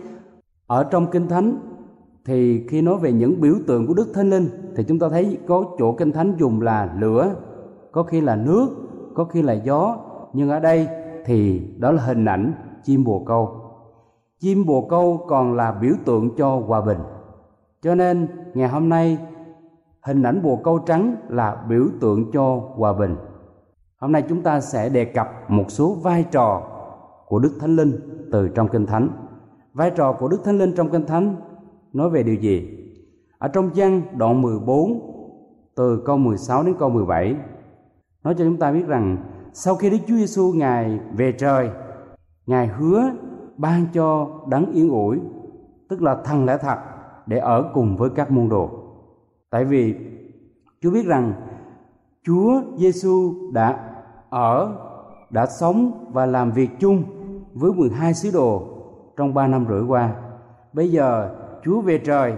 ở 0.66 0.84
trong 0.84 1.06
Kinh 1.06 1.28
Thánh 1.28 1.58
thì 2.24 2.66
khi 2.68 2.82
nói 2.82 2.98
về 2.98 3.12
những 3.12 3.40
biểu 3.40 3.54
tượng 3.66 3.86
của 3.86 3.94
Đức 3.94 4.06
Thánh 4.14 4.30
Linh 4.30 4.48
thì 4.76 4.84
chúng 4.84 4.98
ta 4.98 5.08
thấy 5.08 5.38
có 5.46 5.64
chỗ 5.78 5.92
Kinh 5.92 6.12
Thánh 6.12 6.34
dùng 6.38 6.60
là 6.60 6.94
lửa, 6.98 7.34
có 7.92 8.02
khi 8.02 8.20
là 8.20 8.36
nước, 8.36 8.68
có 9.14 9.24
khi 9.24 9.42
là 9.42 9.52
gió, 9.52 9.96
nhưng 10.32 10.50
ở 10.50 10.60
đây 10.60 10.88
thì 11.24 11.62
đó 11.78 11.92
là 11.92 12.02
hình 12.02 12.24
ảnh 12.24 12.52
chim 12.84 13.04
bồ 13.04 13.24
câu. 13.26 13.60
Chim 14.40 14.66
bồ 14.66 14.86
câu 14.90 15.24
còn 15.28 15.54
là 15.54 15.72
biểu 15.72 15.92
tượng 16.04 16.36
cho 16.36 16.62
hòa 16.66 16.80
bình. 16.80 16.98
Cho 17.82 17.94
nên 17.94 18.28
ngày 18.54 18.68
hôm 18.68 18.88
nay 18.88 19.18
hình 20.00 20.22
ảnh 20.22 20.42
bồ 20.42 20.56
câu 20.64 20.78
trắng 20.78 21.16
là 21.28 21.64
biểu 21.68 21.84
tượng 22.00 22.30
cho 22.32 22.60
hòa 22.76 22.92
bình. 22.92 23.16
Hôm 24.00 24.12
nay 24.12 24.22
chúng 24.28 24.42
ta 24.42 24.60
sẽ 24.60 24.88
đề 24.88 25.04
cập 25.04 25.28
một 25.48 25.64
số 25.68 25.96
vai 26.02 26.24
trò 26.30 26.62
của 27.26 27.38
Đức 27.38 27.52
Thánh 27.60 27.76
Linh 27.76 27.92
từ 28.32 28.48
trong 28.48 28.68
Kinh 28.68 28.86
Thánh. 28.86 29.08
Vai 29.74 29.90
trò 29.90 30.12
của 30.12 30.28
Đức 30.28 30.44
Thánh 30.44 30.58
Linh 30.58 30.72
trong 30.76 30.90
Kinh 30.90 31.06
Thánh 31.06 31.36
nói 31.92 32.10
về 32.10 32.22
điều 32.22 32.34
gì? 32.34 32.78
Ở 33.38 33.48
trong 33.48 33.70
văn 33.74 34.02
đoạn 34.16 34.42
14 34.42 35.00
từ 35.76 36.02
câu 36.06 36.16
16 36.16 36.62
đến 36.62 36.74
câu 36.78 36.90
17 36.90 37.36
nói 38.24 38.34
cho 38.38 38.44
chúng 38.44 38.56
ta 38.56 38.72
biết 38.72 38.86
rằng 38.86 39.16
sau 39.52 39.74
khi 39.74 39.90
Đức 39.90 39.96
Chúa 40.06 40.14
Giêsu 40.14 40.52
ngài 40.52 41.00
về 41.16 41.32
trời, 41.32 41.70
ngài 42.46 42.66
hứa 42.66 43.10
ban 43.56 43.86
cho 43.92 44.28
đấng 44.48 44.72
yên 44.72 44.90
ủi, 44.90 45.20
tức 45.88 46.02
là 46.02 46.16
thần 46.24 46.44
lẽ 46.44 46.58
thật 46.60 46.78
để 47.26 47.38
ở 47.38 47.70
cùng 47.74 47.96
với 47.96 48.10
các 48.10 48.30
môn 48.30 48.48
đồ. 48.48 48.70
Tại 49.50 49.64
vì 49.64 49.94
Chúa 50.80 50.90
biết 50.90 51.06
rằng 51.06 51.32
Chúa 52.26 52.62
Giêsu 52.76 53.34
đã 53.52 53.90
ở, 54.30 54.76
đã 55.30 55.46
sống 55.46 56.08
và 56.12 56.26
làm 56.26 56.52
việc 56.52 56.70
chung 56.80 57.02
với 57.54 57.72
12 57.72 58.14
sứ 58.14 58.30
đồ 58.32 58.73
trong 59.16 59.34
ba 59.34 59.46
năm 59.46 59.66
rưỡi 59.68 59.82
qua. 59.82 60.10
Bây 60.72 60.90
giờ 60.90 61.30
Chúa 61.64 61.80
về 61.80 61.98
trời, 61.98 62.34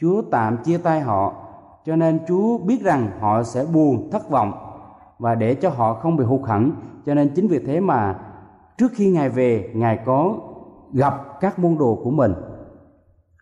Chúa 0.00 0.22
tạm 0.30 0.56
chia 0.56 0.78
tay 0.78 1.00
họ, 1.00 1.34
cho 1.84 1.96
nên 1.96 2.18
Chúa 2.28 2.58
biết 2.58 2.82
rằng 2.82 3.10
họ 3.20 3.42
sẽ 3.42 3.64
buồn, 3.74 4.08
thất 4.12 4.30
vọng 4.30 4.52
và 5.18 5.34
để 5.34 5.54
cho 5.54 5.70
họ 5.70 5.94
không 5.94 6.16
bị 6.16 6.24
hụt 6.24 6.40
hẫng, 6.44 6.70
cho 7.06 7.14
nên 7.14 7.30
chính 7.34 7.48
vì 7.48 7.58
thế 7.58 7.80
mà 7.80 8.18
trước 8.78 8.92
khi 8.94 9.10
Ngài 9.10 9.28
về, 9.28 9.70
Ngài 9.74 9.98
có 10.06 10.34
gặp 10.92 11.40
các 11.40 11.58
môn 11.58 11.76
đồ 11.78 12.00
của 12.04 12.10
mình 12.10 12.34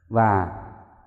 và 0.09 0.53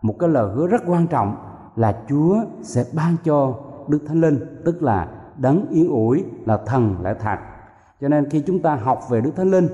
một 0.02 0.16
cái 0.20 0.30
lời 0.30 0.52
hứa 0.56 0.68
rất 0.68 0.82
quan 0.88 1.08
trọng 1.08 1.36
là 1.76 1.98
Chúa 2.08 2.38
sẽ 2.62 2.84
ban 2.96 3.16
cho 3.24 3.54
Đức 3.88 4.00
Thánh 4.08 4.22
Linh, 4.22 4.62
tức 4.66 4.84
là 4.84 5.08
đấng 5.38 5.66
yên 5.70 5.90
ủi 5.90 6.26
là 6.46 6.58
thần 6.66 6.96
lẽ 7.04 7.14
thật. 7.20 7.38
Cho 8.02 8.08
nên 8.08 8.30
khi 8.30 8.44
chúng 8.48 8.60
ta 8.60 8.76
học 8.76 9.00
về 9.10 9.22
Đức 9.22 9.32
Thánh 9.36 9.52
Linh 9.52 9.68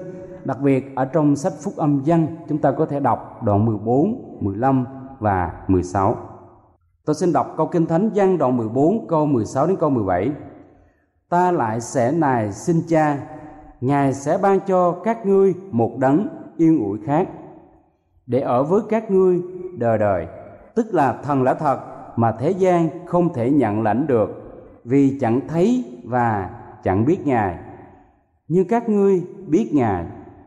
Đặc 0.45 0.61
biệt 0.61 0.95
ở 0.95 1.05
trong 1.05 1.35
sách 1.35 1.53
Phúc 1.63 1.73
Âm 1.77 2.01
Văn 2.05 2.27
chúng 2.49 2.57
ta 2.57 2.71
có 2.71 2.85
thể 2.85 2.99
đọc 2.99 3.43
đoạn 3.43 3.65
14, 3.65 4.37
15 4.39 4.85
và 5.19 5.51
16. 5.67 6.17
Tôi 7.05 7.15
xin 7.15 7.33
đọc 7.33 7.53
câu 7.57 7.67
Kinh 7.67 7.85
Thánh 7.85 8.09
Văn 8.15 8.37
đoạn 8.37 8.57
14 8.57 9.07
câu 9.07 9.25
16 9.25 9.67
đến 9.67 9.75
câu 9.79 9.89
17. 9.89 10.31
Ta 11.29 11.51
lại 11.51 11.81
sẽ 11.81 12.11
nài 12.11 12.51
xin 12.51 12.81
cha, 12.87 13.17
Ngài 13.81 14.13
sẽ 14.13 14.37
ban 14.41 14.59
cho 14.59 14.91
các 14.91 15.25
ngươi 15.25 15.53
một 15.71 15.91
đấng 15.97 16.27
yên 16.57 16.79
ủi 16.79 16.99
khác 17.05 17.27
để 18.25 18.39
ở 18.39 18.63
với 18.63 18.81
các 18.89 19.11
ngươi 19.11 19.41
đời 19.77 19.97
đời, 19.97 20.27
tức 20.75 20.93
là 20.93 21.13
thần 21.23 21.43
lẽ 21.43 21.55
thật 21.59 21.79
mà 22.15 22.31
thế 22.39 22.51
gian 22.51 22.89
không 23.05 23.33
thể 23.33 23.51
nhận 23.51 23.81
lãnh 23.81 24.07
được 24.07 24.29
vì 24.83 25.17
chẳng 25.21 25.39
thấy 25.47 25.83
và 26.03 26.49
chẳng 26.83 27.05
biết 27.05 27.27
Ngài. 27.27 27.57
Nhưng 28.47 28.67
các 28.67 28.89
ngươi 28.89 29.23
biết 29.47 29.69
Ngài 29.73 30.05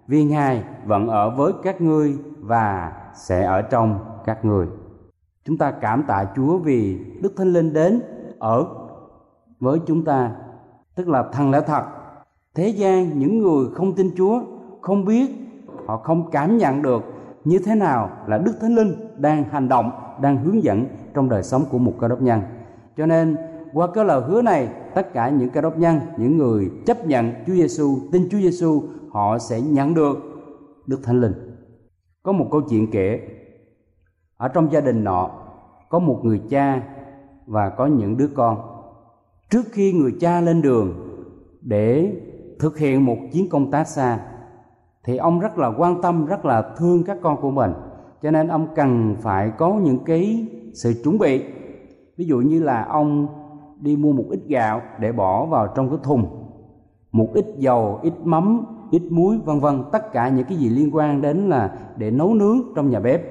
vì 0.09 0.25
Ngài 0.25 0.65
vẫn 0.87 1.09
ở 1.09 1.31
với 1.31 1.53
các 1.63 1.81
ngươi 1.81 2.19
và 2.41 2.93
sẽ 3.15 3.45
ở 3.45 3.63
trong 3.63 3.99
các 4.25 4.45
ngươi. 4.45 4.67
Chúng 5.45 5.59
ta 5.59 5.71
cảm 5.71 6.03
tạ 6.03 6.25
Chúa 6.37 6.59
vì 6.59 6.99
Đức 7.23 7.33
Thánh 7.37 7.53
Linh 7.53 7.73
đến 7.73 8.01
ở 8.39 8.67
với 9.61 9.79
chúng 9.87 10.05
ta, 10.05 10.31
tức 10.95 11.09
là 11.09 11.25
thần 11.33 11.51
lẽ 11.51 11.61
thật. 11.67 11.83
Thế 12.55 12.69
gian 12.69 13.19
những 13.19 13.39
người 13.39 13.67
không 13.75 13.95
tin 13.95 14.11
Chúa 14.17 14.41
không 14.83 15.05
biết, 15.05 15.31
họ 15.87 15.97
không 15.97 16.31
cảm 16.31 16.57
nhận 16.57 16.83
được 16.83 17.03
như 17.45 17.59
thế 17.59 17.75
nào 17.75 18.11
là 18.27 18.39
Đức 18.39 18.53
Thánh 18.61 18.75
Linh 18.75 18.93
đang 19.17 19.45
hành 19.45 19.69
động, 19.69 19.91
đang 20.21 20.37
hướng 20.37 20.63
dẫn 20.63 20.87
trong 21.15 21.29
đời 21.29 21.43
sống 21.43 21.65
của 21.71 21.79
một 21.79 21.93
cơ 22.01 22.09
đốc 22.09 22.23
nhân. 22.23 22.41
Cho 22.97 23.07
nên 23.07 23.37
qua 23.73 23.89
cái 23.95 24.05
lời 24.05 24.23
hứa 24.29 24.43
này, 24.43 24.69
tất 24.95 25.13
cả 25.13 25.29
những 25.29 25.51
cơ 25.51 25.61
đốc 25.61 25.79
nhân, 25.79 26.01
những 26.17 26.39
người 26.39 26.71
chấp 26.87 27.07
nhận 27.07 27.33
Chúa 27.47 27.53
Giêsu, 27.53 27.99
tin 28.13 28.29
Chúa 28.31 28.39
Giêsu 28.39 28.83
họ 29.17 29.39
sẽ 29.39 29.61
nhận 29.61 29.95
được 29.95 30.19
Đức 30.87 31.01
Thánh 31.03 31.21
Linh. 31.21 31.33
Có 32.23 32.33
một 32.33 32.49
câu 32.51 32.61
chuyện 32.61 32.91
kể 32.91 33.21
ở 34.37 34.49
trong 34.49 34.73
gia 34.73 34.81
đình 34.81 35.05
nọ 35.05 35.31
có 35.89 35.99
một 35.99 36.21
người 36.23 36.43
cha 36.49 36.83
và 37.47 37.69
có 37.69 37.87
những 37.87 38.17
đứa 38.17 38.29
con. 38.35 38.59
Trước 39.51 39.63
khi 39.73 39.93
người 39.93 40.15
cha 40.21 40.41
lên 40.41 40.63
đường 40.63 40.95
để 41.61 42.17
thực 42.61 42.79
hiện 42.79 43.05
một 43.05 43.17
chuyến 43.33 43.49
công 43.49 43.71
tác 43.71 43.89
xa 43.89 44.21
thì 45.05 45.17
ông 45.17 45.41
rất 45.41 45.59
là 45.59 45.73
quan 45.79 46.03
tâm, 46.03 46.27
rất 46.27 46.45
là 46.45 46.75
thương 46.77 47.05
các 47.05 47.19
con 47.23 47.41
của 47.41 47.51
mình. 47.51 47.73
Cho 48.23 48.31
nên 48.31 48.49
ông 48.49 48.69
cần 48.75 49.17
phải 49.21 49.53
có 49.59 49.75
những 49.75 49.99
cái 50.05 50.47
sự 50.75 50.95
chuẩn 51.05 51.19
bị. 51.19 51.45
Ví 52.17 52.25
dụ 52.25 52.39
như 52.39 52.63
là 52.63 52.85
ông 52.85 53.27
đi 53.81 53.97
mua 53.97 54.13
một 54.13 54.25
ít 54.31 54.41
gạo 54.49 54.81
để 55.01 55.13
bỏ 55.13 55.47
vào 55.47 55.69
trong 55.77 55.89
cái 55.89 55.99
thùng, 56.03 56.27
một 57.13 57.29
ít 57.35 57.47
dầu, 57.59 57.99
ít 58.03 58.13
mắm, 58.25 58.76
ít 58.91 59.03
muối, 59.11 59.39
vân 59.39 59.61
vân. 59.61 59.83
Tất 59.93 60.13
cả 60.13 60.29
những 60.29 60.47
cái 60.49 60.59
gì 60.59 60.69
liên 60.69 60.97
quan 60.97 61.23
đến 61.23 61.49
là 61.49 61.79
để 61.97 62.11
nấu 62.11 62.35
nướng 62.35 62.61
trong 62.77 62.91
nhà 62.91 63.01
bếp. 63.01 63.23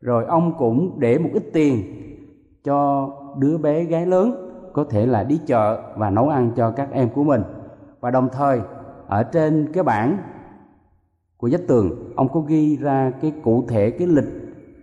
Rồi 0.00 0.24
ông 0.24 0.52
cũng 0.58 1.00
để 1.00 1.18
một 1.18 1.30
ít 1.32 1.44
tiền 1.52 1.82
cho 2.64 3.10
đứa 3.38 3.58
bé 3.58 3.84
gái 3.84 4.06
lớn, 4.06 4.48
có 4.72 4.84
thể 4.84 5.06
là 5.06 5.24
đi 5.24 5.40
chợ 5.46 5.82
và 5.96 6.10
nấu 6.10 6.28
ăn 6.28 6.50
cho 6.56 6.70
các 6.70 6.88
em 6.92 7.08
của 7.14 7.24
mình. 7.24 7.42
Và 8.00 8.10
đồng 8.10 8.28
thời, 8.32 8.60
ở 9.06 9.22
trên 9.22 9.68
cái 9.72 9.84
bảng 9.84 10.16
của 11.36 11.48
vách 11.52 11.66
tường, 11.68 12.12
ông 12.16 12.28
có 12.28 12.40
ghi 12.40 12.76
ra 12.76 13.12
cái 13.22 13.32
cụ 13.42 13.64
thể 13.68 13.90
cái 13.90 14.08
lịch 14.08 14.28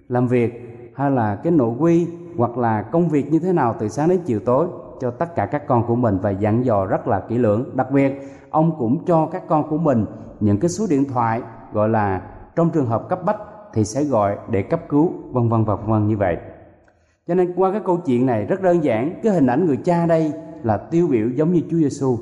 làm 0.10 0.27
việc, 0.27 0.65
hay 0.96 1.12
là 1.12 1.36
cái 1.36 1.51
nội 1.51 1.75
quy, 1.79 2.08
hoặc 2.38 2.58
là 2.58 2.82
công 2.82 3.10
việc 3.10 3.32
như 3.32 3.39
thế 3.39 3.53
nào 3.53 3.75
từ 3.79 3.88
sáng 3.88 4.10
đến 4.10 4.20
chiều 4.25 4.39
tối 4.39 4.68
cho 5.00 5.12
tất 5.12 5.36
cả 5.36 5.46
các 5.46 5.68
con 5.68 5.88
của 5.88 5.96
mình 5.96 6.18
và 6.22 6.29
dặn 6.29 6.65
dò 6.65 6.86
rất 6.86 7.08
là 7.08 7.20
kỹ 7.20 7.38
lưỡng. 7.38 7.75
Đặc 7.75 7.91
biệt, 7.91 8.22
ông 8.50 8.75
cũng 8.79 9.06
cho 9.06 9.25
các 9.25 9.44
con 9.48 9.70
của 9.70 9.77
mình 9.77 10.06
những 10.39 10.60
cái 10.60 10.70
số 10.70 10.86
điện 10.89 11.06
thoại 11.06 11.41
gọi 11.74 11.89
là 11.89 12.22
trong 12.56 12.70
trường 12.70 12.86
hợp 12.86 13.10
cấp 13.10 13.20
bách 13.25 13.39
thì 13.74 13.86
sẽ 13.86 14.03
gọi 14.03 14.38
để 14.50 14.62
cấp 14.62 14.79
cứu, 14.89 15.12
vân 15.32 15.50
vân 15.50 15.63
và 15.63 15.75
vân 15.75 15.89
vân 15.89 16.08
như 16.08 16.18
vậy. 16.18 16.38
Cho 17.27 17.36
nên 17.36 17.53
qua 17.56 17.72
cái 17.72 17.82
câu 17.86 17.98
chuyện 17.98 18.25
này 18.25 18.46
rất 18.46 18.62
đơn 18.62 18.84
giản, 18.84 19.20
cái 19.24 19.34
hình 19.34 19.48
ảnh 19.48 19.65
người 19.65 19.77
cha 19.77 20.06
đây 20.06 20.34
là 20.63 20.77
tiêu 20.77 21.08
biểu 21.08 21.29
giống 21.29 21.51
như 21.51 21.62
Chúa 21.70 21.77
Giêsu 21.77 22.18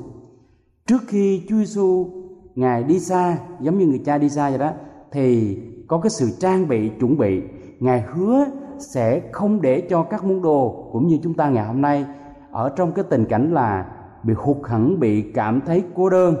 trước 0.88 1.02
khi 1.06 1.42
Chúa 1.48 1.56
Giêsu 1.56 2.06
ngài 2.54 2.82
đi 2.82 3.00
xa, 3.00 3.38
giống 3.60 3.78
như 3.78 3.86
người 3.86 4.02
cha 4.04 4.18
đi 4.18 4.28
xa 4.28 4.50
vậy 4.50 4.58
đó, 4.58 4.70
thì 5.12 5.58
có 5.88 6.00
cái 6.00 6.10
sự 6.10 6.30
trang 6.40 6.68
bị, 6.68 6.88
chuẩn 7.00 7.18
bị. 7.18 7.42
Ngài 7.80 8.04
hứa 8.12 8.44
sẽ 8.78 9.20
không 9.32 9.62
để 9.62 9.80
cho 9.90 10.02
các 10.02 10.24
môn 10.24 10.42
đồ 10.42 10.88
cũng 10.92 11.06
như 11.08 11.18
chúng 11.22 11.34
ta 11.34 11.48
ngày 11.48 11.64
hôm 11.64 11.80
nay 11.80 12.06
ở 12.50 12.68
trong 12.76 12.92
cái 12.92 13.04
tình 13.10 13.24
cảnh 13.24 13.52
là 13.52 13.86
bị 14.22 14.34
hụt 14.36 14.56
hẫng, 14.62 15.00
bị 15.00 15.32
cảm 15.32 15.60
thấy 15.60 15.84
cô 15.94 16.10
đơn 16.10 16.36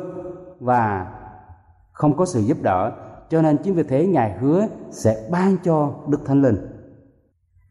và 0.60 1.06
không 1.92 2.16
có 2.16 2.26
sự 2.26 2.40
giúp 2.40 2.56
đỡ. 2.62 2.92
Cho 3.30 3.42
nên 3.42 3.56
chính 3.56 3.74
vì 3.74 3.82
thế 3.82 4.06
ngài 4.06 4.38
hứa 4.38 4.66
sẽ 4.90 5.28
ban 5.30 5.56
cho 5.64 5.94
đức 6.08 6.20
thánh 6.24 6.42
linh. 6.42 6.56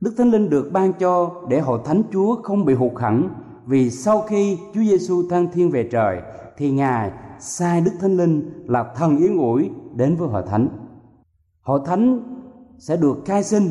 Đức 0.02 0.14
thánh 0.18 0.32
linh 0.32 0.50
được 0.50 0.70
ban 0.74 0.94
cho 0.94 1.32
để 1.50 1.60
hội 1.60 1.80
thánh 1.86 2.02
chúa 2.12 2.42
không 2.44 2.66
bị 2.66 2.74
hụt 2.74 2.92
hẫng, 2.96 3.30
vì 3.66 3.90
sau 3.90 4.22
khi 4.22 4.58
chúa 4.74 4.82
giêsu 4.82 5.30
thăng 5.30 5.52
thiên 5.52 5.72
về 5.72 5.90
trời 5.92 6.22
thì 6.58 6.72
ngài 6.72 7.12
sai 7.40 7.82
đức 7.82 7.92
thánh 8.02 8.18
linh 8.18 8.64
là 8.66 8.94
thần 8.96 9.18
yến 9.18 9.38
ủi 9.38 9.70
đến 9.96 10.16
với 10.16 10.30
hội 10.30 10.44
thánh. 10.48 10.68
Hội 11.62 11.80
thánh 11.86 12.20
sẽ 12.80 12.98
được 12.98 13.18
khai 13.26 13.44
sinh, 13.44 13.70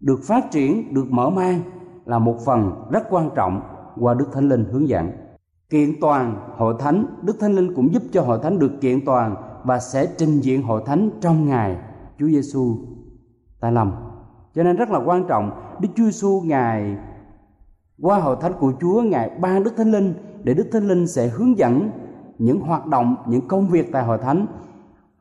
được 0.00 0.20
phát 0.24 0.50
triển, 0.50 0.94
được 0.94 1.06
mở 1.10 1.30
mang 1.30 1.60
là 2.10 2.18
một 2.18 2.36
phần 2.44 2.72
rất 2.90 3.02
quan 3.10 3.30
trọng 3.34 3.60
qua 4.00 4.14
đức 4.14 4.28
thánh 4.32 4.48
linh 4.48 4.64
hướng 4.64 4.88
dẫn. 4.88 5.10
Kiện 5.70 5.90
toàn 6.00 6.36
hội 6.56 6.74
thánh, 6.78 7.04
đức 7.22 7.36
thánh 7.40 7.52
linh 7.52 7.74
cũng 7.74 7.92
giúp 7.92 8.02
cho 8.12 8.22
hội 8.22 8.38
thánh 8.42 8.58
được 8.58 8.72
kiện 8.80 9.04
toàn 9.04 9.36
và 9.64 9.78
sẽ 9.78 10.06
trình 10.18 10.40
diện 10.40 10.62
hội 10.62 10.82
thánh 10.86 11.10
trong 11.20 11.46
ngày 11.46 11.76
Chúa 12.18 12.26
Giêsu 12.26 12.76
ta 13.60 13.70
lòng 13.70 13.92
cho 14.54 14.62
nên 14.62 14.76
rất 14.76 14.90
là 14.90 14.98
quan 15.04 15.24
trọng, 15.28 15.50
Đức 15.80 15.88
Chúa 15.94 16.04
Giêsu 16.04 16.42
ngài 16.44 16.96
qua 18.02 18.18
hội 18.18 18.36
thánh 18.40 18.52
của 18.60 18.72
Chúa, 18.80 19.02
ngài 19.02 19.30
ban 19.40 19.64
Đức 19.64 19.76
Thánh 19.76 19.92
Linh 19.92 20.14
để 20.44 20.54
Đức 20.54 20.68
Thánh 20.72 20.88
Linh 20.88 21.06
sẽ 21.06 21.28
hướng 21.28 21.58
dẫn 21.58 21.90
những 22.38 22.60
hoạt 22.60 22.86
động, 22.86 23.16
những 23.26 23.48
công 23.48 23.68
việc 23.68 23.92
tại 23.92 24.04
hội 24.04 24.18
thánh. 24.18 24.46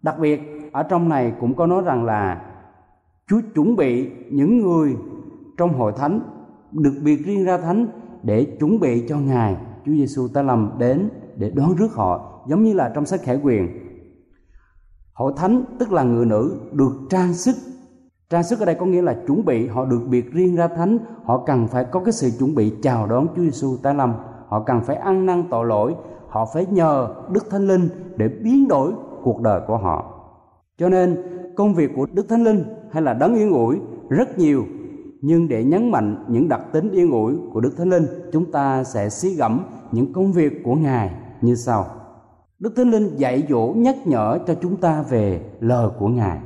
Đặc 0.01 0.19
biệt, 0.19 0.41
ở 0.71 0.83
trong 0.83 1.09
này 1.09 1.33
cũng 1.39 1.55
có 1.55 1.67
nói 1.67 1.83
rằng 1.85 2.03
là 2.05 2.41
Chúa 3.27 3.41
chuẩn 3.55 3.75
bị 3.75 4.11
những 4.31 4.59
người 4.59 4.97
trong 5.57 5.73
hội 5.73 5.93
thánh 5.97 6.38
được 6.71 6.93
biệt 7.03 7.25
riêng 7.25 7.45
ra 7.45 7.57
thánh 7.57 7.87
để 8.23 8.57
chuẩn 8.59 8.79
bị 8.79 9.05
cho 9.07 9.17
ngài. 9.17 9.55
Chúa 9.85 9.91
Giêsu 9.91 10.27
ta 10.33 10.41
lâm 10.41 10.71
đến 10.77 11.09
để 11.35 11.49
đón 11.49 11.75
rước 11.75 11.93
họ, 11.93 12.41
giống 12.47 12.63
như 12.63 12.73
là 12.73 12.91
trong 12.95 13.05
sách 13.05 13.21
khải 13.23 13.39
quyền. 13.43 13.69
Hội 15.13 15.33
thánh 15.37 15.63
tức 15.79 15.91
là 15.91 16.03
người 16.03 16.25
nữ 16.25 16.59
được 16.71 16.91
trang 17.09 17.33
sức. 17.33 17.55
Trang 18.29 18.43
sức 18.43 18.59
ở 18.59 18.65
đây 18.65 18.75
có 18.75 18.85
nghĩa 18.85 19.01
là 19.01 19.15
chuẩn 19.27 19.45
bị, 19.45 19.67
họ 19.67 19.85
được 19.85 20.01
biệt 20.09 20.31
riêng 20.33 20.55
ra 20.55 20.67
thánh. 20.67 20.97
Họ 21.23 21.43
cần 21.45 21.67
phải 21.67 21.85
có 21.91 21.99
cái 21.99 22.11
sự 22.11 22.29
chuẩn 22.39 22.55
bị 22.55 22.73
chào 22.81 23.07
đón 23.07 23.27
Chúa 23.35 23.41
Giêsu 23.41 23.77
Ta 23.83 23.93
lâm 23.93 24.13
họ 24.49 24.63
cần 24.63 24.81
phải 24.81 24.95
ăn 24.95 25.25
năn 25.25 25.43
tội 25.49 25.65
lỗi. 25.65 25.95
Họ 26.27 26.45
phải 26.53 26.65
nhờ 26.65 27.07
Đức 27.31 27.49
Thánh 27.49 27.67
Linh 27.67 27.89
để 28.15 28.27
biến 28.27 28.67
đổi 28.67 28.93
cuộc 29.23 29.41
đời 29.41 29.61
của 29.67 29.77
họ. 29.77 30.05
Cho 30.77 30.89
nên, 30.89 31.17
công 31.55 31.73
việc 31.73 31.91
của 31.95 32.07
Đức 32.13 32.29
Thánh 32.29 32.43
Linh 32.43 32.63
hay 32.91 33.03
là 33.03 33.13
đấng 33.13 33.35
yên 33.35 33.53
ủi 33.53 33.79
rất 34.09 34.39
nhiều 34.39 34.63
nhưng 35.21 35.47
để 35.47 35.63
nhấn 35.63 35.91
mạnh 35.91 36.25
những 36.27 36.49
đặc 36.49 36.61
tính 36.71 36.91
yên 36.91 37.11
ủi 37.11 37.33
của 37.53 37.61
Đức 37.61 37.73
Thánh 37.77 37.89
Linh 37.89 38.05
chúng 38.31 38.51
ta 38.51 38.83
sẽ 38.83 39.09
xí 39.09 39.35
gẫm 39.35 39.65
những 39.91 40.13
công 40.13 40.31
việc 40.31 40.53
của 40.63 40.75
Ngài 40.75 41.11
như 41.41 41.55
sau 41.55 41.85
Đức 42.59 42.73
Thánh 42.75 42.91
Linh 42.91 43.17
dạy 43.17 43.47
dỗ 43.49 43.73
nhắc 43.75 43.95
nhở 44.05 44.39
cho 44.47 44.55
chúng 44.61 44.77
ta 44.77 45.01
về 45.01 45.41
lời 45.59 45.89
của 45.99 46.07
Ngài. 46.07 46.39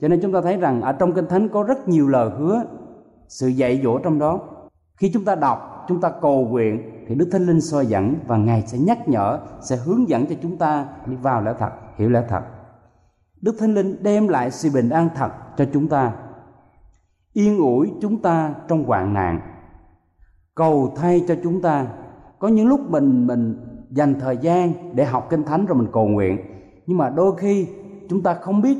Cho 0.00 0.08
nên 0.08 0.20
chúng 0.22 0.32
ta 0.32 0.40
thấy 0.40 0.56
rằng 0.56 0.80
ở 0.82 0.92
trong 0.92 1.12
Kinh 1.12 1.26
Thánh 1.26 1.48
có 1.48 1.62
rất 1.62 1.88
nhiều 1.88 2.08
lời 2.08 2.30
hứa, 2.38 2.62
sự 3.28 3.48
dạy 3.48 3.80
dỗ 3.84 3.98
trong 3.98 4.18
đó. 4.18 4.40
Khi 4.96 5.10
chúng 5.14 5.24
ta 5.24 5.34
đọc, 5.34 5.84
chúng 5.88 6.00
ta 6.00 6.10
cầu 6.22 6.46
nguyện 6.46 7.04
thì 7.08 7.14
Đức 7.14 7.28
Thánh 7.32 7.46
Linh 7.46 7.60
soi 7.60 7.86
dẫn 7.86 8.14
và 8.26 8.36
Ngài 8.36 8.62
sẽ 8.66 8.78
nhắc 8.78 9.08
nhở, 9.08 9.38
sẽ 9.60 9.76
hướng 9.76 10.08
dẫn 10.08 10.26
cho 10.26 10.34
chúng 10.42 10.56
ta 10.56 10.86
đi 11.06 11.16
vào 11.16 11.42
lẽ 11.42 11.54
thật, 11.58 11.70
hiểu 11.96 12.10
lẽ 12.10 12.22
thật. 12.28 12.42
Đức 13.40 13.56
Thánh 13.58 13.74
Linh 13.74 14.02
đem 14.02 14.28
lại 14.28 14.50
sự 14.50 14.70
bình 14.74 14.88
an 14.88 15.08
thật 15.16 15.30
cho 15.56 15.64
chúng 15.72 15.88
ta, 15.88 16.12
yên 17.34 17.58
ủi 17.58 17.92
chúng 18.00 18.22
ta 18.22 18.54
trong 18.68 18.84
hoạn 18.84 19.14
nạn, 19.14 19.40
cầu 20.54 20.92
thay 20.96 21.24
cho 21.28 21.34
chúng 21.42 21.62
ta. 21.62 21.86
Có 22.38 22.48
những 22.48 22.68
lúc 22.68 22.90
mình 22.90 23.26
mình 23.26 23.56
dành 23.90 24.14
thời 24.20 24.36
gian 24.36 24.72
để 24.94 25.04
học 25.04 25.26
kinh 25.30 25.42
thánh 25.42 25.66
rồi 25.66 25.78
mình 25.78 25.88
cầu 25.92 26.08
nguyện 26.08 26.38
nhưng 26.86 26.98
mà 26.98 27.10
đôi 27.10 27.36
khi 27.36 27.66
chúng 28.08 28.22
ta 28.22 28.34
không 28.34 28.62
biết 28.62 28.76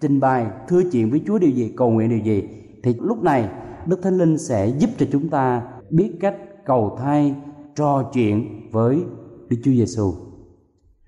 trình 0.00 0.20
bày 0.20 0.46
thưa 0.68 0.82
chuyện 0.92 1.10
với 1.10 1.22
Chúa 1.26 1.38
điều 1.38 1.50
gì 1.50 1.72
cầu 1.76 1.90
nguyện 1.90 2.08
điều 2.08 2.18
gì 2.18 2.48
thì 2.82 2.94
lúc 3.00 3.22
này 3.22 3.48
Đức 3.86 4.02
Thánh 4.02 4.18
Linh 4.18 4.38
sẽ 4.38 4.66
giúp 4.66 4.90
cho 4.98 5.06
chúng 5.12 5.28
ta 5.28 5.62
biết 5.90 6.12
cách 6.20 6.36
cầu 6.66 6.96
thay 7.00 7.34
trò 7.74 8.10
chuyện 8.12 8.60
với 8.72 9.04
Đức 9.48 9.56
Chúa 9.64 9.70
Giêsu. 9.70 10.12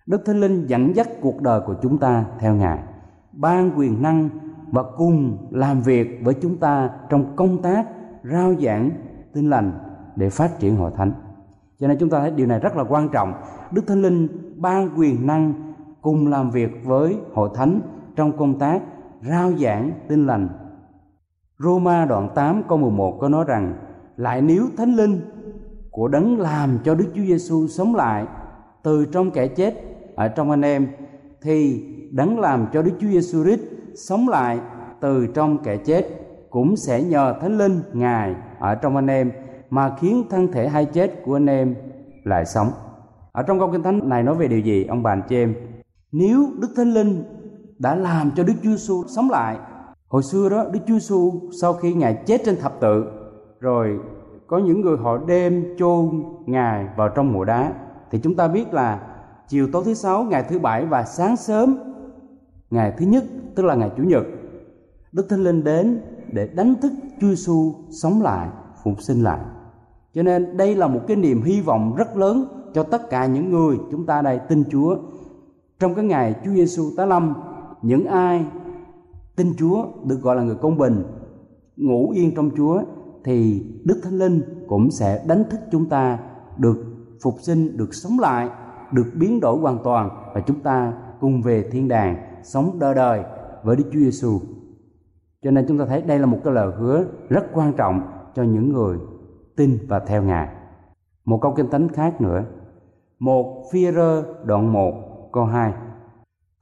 Đức 0.07 0.23
Thánh 0.27 0.41
Linh 0.41 0.67
dẫn 0.67 0.97
dắt 0.97 1.09
cuộc 1.21 1.43
đời 1.43 1.61
của 1.67 1.75
chúng 1.83 1.99
ta 1.99 2.25
theo 2.39 2.55
Ngài, 2.55 2.79
ban 3.33 3.71
quyền 3.79 4.03
năng 4.03 4.29
và 4.73 4.83
cùng 4.97 5.49
làm 5.51 5.81
việc 5.81 6.21
với 6.23 6.35
chúng 6.35 6.57
ta 6.57 6.91
trong 7.09 7.37
công 7.37 7.63
tác 7.63 7.87
rao 8.25 8.55
giảng 8.55 8.91
tin 9.33 9.51
lành 9.51 9.73
để 10.17 10.31
phát 10.31 10.59
triển 10.59 10.77
hội 10.77 10.91
thánh. 10.97 11.13
Cho 11.81 11.89
nên 11.89 11.97
chúng 12.01 12.11
ta 12.11 12.21
thấy 12.21 12.31
điều 12.31 12.47
này 12.47 12.61
rất 12.61 12.77
là 12.77 12.85
quan 12.89 13.09
trọng. 13.09 13.33
Đức 13.71 13.87
thánh 13.87 14.03
linh 14.03 14.29
ban 14.57 14.89
quyền 14.99 15.27
năng 15.27 15.75
cùng 16.03 16.27
làm 16.27 16.51
việc 16.51 16.71
với 16.85 17.17
hội 17.33 17.51
thánh 17.55 17.81
trong 18.17 18.37
công 18.37 18.59
tác 18.59 18.83
rao 19.29 19.53
giảng 19.53 19.93
tin 20.09 20.27
lành. 20.27 20.49
Roma 21.59 22.05
đoạn 22.05 22.29
8 22.35 22.63
câu 22.69 22.79
11 22.79 23.19
có 23.21 23.29
nói 23.29 23.45
rằng, 23.49 23.75
lại 24.17 24.43
nếu 24.43 24.67
thánh 24.77 24.95
linh 24.95 25.21
của 25.91 26.09
đấng 26.09 26.41
làm 26.41 26.79
cho 26.85 26.95
Đức 26.95 27.07
Chúa 27.15 27.23
Giêsu 27.23 27.67
sống 27.69 27.95
lại 27.95 28.27
từ 28.83 29.05
trong 29.13 29.31
kẻ 29.31 29.47
chết 29.47 29.75
ở 30.17 30.29
trong 30.29 30.51
anh 30.51 30.63
em, 30.63 30.89
thì 31.43 31.85
đấng 32.13 32.41
làm 32.41 32.67
cho 32.73 32.83
Đức 32.83 32.93
Chúa 33.01 33.09
Giêsu 33.09 33.45
Christ 33.45 33.61
sống 34.07 34.29
lại 34.29 34.61
từ 35.01 35.27
trong 35.27 35.59
kẻ 35.59 35.77
chết 35.77 36.07
cũng 36.51 36.77
sẽ 36.77 37.03
nhờ 37.03 37.35
thánh 37.41 37.59
linh 37.59 37.83
ngài 37.93 38.35
ở 38.59 38.75
trong 38.75 38.97
anh 38.97 39.07
em 39.07 39.33
mà 39.71 39.97
khiến 40.01 40.25
thân 40.31 40.53
thể 40.53 40.69
hay 40.69 40.85
chết 40.85 41.23
của 41.25 41.37
anh 41.37 41.47
em 41.47 41.75
lại 42.25 42.45
sống. 42.45 42.69
Ở 43.33 43.43
trong 43.43 43.59
câu 43.59 43.69
kinh 43.73 43.83
thánh 43.83 44.09
này 44.09 44.23
nói 44.23 44.35
về 44.35 44.49
điều 44.49 44.61
gì 44.61 44.85
ông 44.85 45.03
bà 45.03 45.13
anh 45.13 45.23
chị 45.29 45.37
em? 45.37 45.55
Nếu 46.13 46.47
Đức 46.59 46.69
Thánh 46.77 46.93
Linh 46.95 47.25
đã 47.79 47.95
làm 47.95 48.31
cho 48.37 48.45
Đức 48.45 48.53
Chúa 48.63 48.71
Giêsu 48.71 49.05
sống 49.09 49.31
lại, 49.31 49.57
hồi 50.09 50.23
xưa 50.23 50.49
đó 50.49 50.65
Đức 50.73 50.81
Chúa 50.87 50.95
Giêsu 50.95 51.33
sau 51.61 51.73
khi 51.73 51.95
ngài 51.95 52.15
chết 52.27 52.41
trên 52.45 52.57
thập 52.57 52.81
tự, 52.81 53.05
rồi 53.61 53.99
có 54.47 54.59
những 54.59 54.81
người 54.81 54.97
họ 54.97 55.19
đem 55.19 55.77
chôn 55.79 56.23
ngài 56.47 56.87
vào 56.97 57.09
trong 57.09 57.33
mộ 57.33 57.45
đá, 57.45 57.73
thì 58.11 58.21
chúng 58.23 58.35
ta 58.35 58.49
biết 58.49 58.75
là 58.75 59.01
chiều 59.49 59.69
tối 59.73 59.83
thứ 59.85 59.95
sáu, 59.95 60.23
ngày 60.23 60.45
thứ 60.49 60.59
bảy 60.59 60.87
và 60.87 61.03
sáng 61.03 61.37
sớm 61.37 61.79
ngày 62.71 62.93
thứ 62.99 63.07
nhất, 63.07 63.25
tức 63.55 63.63
là 63.63 63.75
ngày 63.75 63.91
chủ 63.97 64.03
nhật, 64.03 64.25
Đức 65.13 65.27
Thánh 65.29 65.43
Linh 65.45 65.65
đến 65.65 66.01
để 66.33 66.49
đánh 66.55 66.75
thức 66.83 66.93
Chúa 67.21 67.29
Giêsu 67.29 67.75
sống 68.03 68.23
lại, 68.23 68.49
phục 68.85 69.03
sinh 69.03 69.23
lại. 69.23 69.41
Cho 70.15 70.23
nên 70.23 70.57
đây 70.57 70.75
là 70.75 70.89
một 70.89 71.01
cái 71.09 71.17
niềm 71.17 71.43
hy 71.43 71.61
vọng 71.61 71.95
rất 71.97 72.17
lớn 72.17 72.45
cho 72.75 72.83
tất 72.83 73.11
cả 73.11 73.27
những 73.27 73.51
người 73.51 73.77
chúng 73.91 74.07
ta 74.07 74.23
đây 74.23 74.41
tin 74.49 74.65
Chúa. 74.71 74.97
Trong 75.79 75.95
cái 75.95 76.05
ngày 76.05 76.35
Chúa 76.45 76.51
Giêsu 76.51 76.83
tái 76.97 77.07
lâm 77.07 77.35
những 77.83 78.05
ai 78.05 78.47
tin 79.37 79.53
Chúa 79.59 79.87
được 80.05 80.21
gọi 80.23 80.37
là 80.37 80.43
người 80.43 80.57
công 80.57 80.79
bình 80.79 81.03
ngủ 81.77 82.11
yên 82.11 82.35
trong 82.35 82.51
Chúa 82.57 82.83
thì 83.25 83.67
Đức 83.85 84.01
Thánh 84.03 84.19
Linh 84.19 84.41
cũng 84.69 84.91
sẽ 84.91 85.25
đánh 85.27 85.45
thức 85.51 85.61
chúng 85.73 85.89
ta 85.89 86.19
được 86.57 86.85
phục 87.23 87.35
sinh, 87.41 87.77
được 87.77 87.95
sống 87.95 88.19
lại, 88.21 88.49
được 88.93 89.07
biến 89.15 89.41
đổi 89.41 89.59
hoàn 89.59 89.79
toàn 89.85 90.11
và 90.35 90.41
chúng 90.41 90.61
ta 90.61 90.93
cùng 91.21 91.43
về 91.43 91.69
thiên 91.71 91.89
đàng 91.89 92.17
sống 92.43 92.79
đời 92.79 92.95
đời 92.95 93.23
với 93.63 93.77
Đức 93.77 93.85
Chúa 93.93 93.99
Giêsu. 93.99 94.41
Cho 95.43 95.51
nên 95.51 95.65
chúng 95.69 95.79
ta 95.79 95.85
thấy 95.87 96.03
đây 96.03 96.19
là 96.19 96.27
một 96.27 96.39
cái 96.45 96.55
lời 96.55 96.73
hứa 96.79 97.05
rất 97.29 97.45
quan 97.53 97.73
trọng 97.73 98.01
cho 98.35 98.43
những 98.43 98.73
người 98.73 98.99
tin 99.57 99.79
và 99.89 99.99
theo 99.99 100.23
Ngài. 100.23 100.49
Một 101.25 101.39
câu 101.43 101.55
kinh 101.57 101.71
thánh 101.71 101.89
khác 101.89 102.21
nữa. 102.21 102.45
Một 103.19 103.65
phi 103.73 103.93
rơ 103.93 104.23
đoạn 104.45 104.73
1 104.73 104.95
câu 105.33 105.45
2 105.45 105.73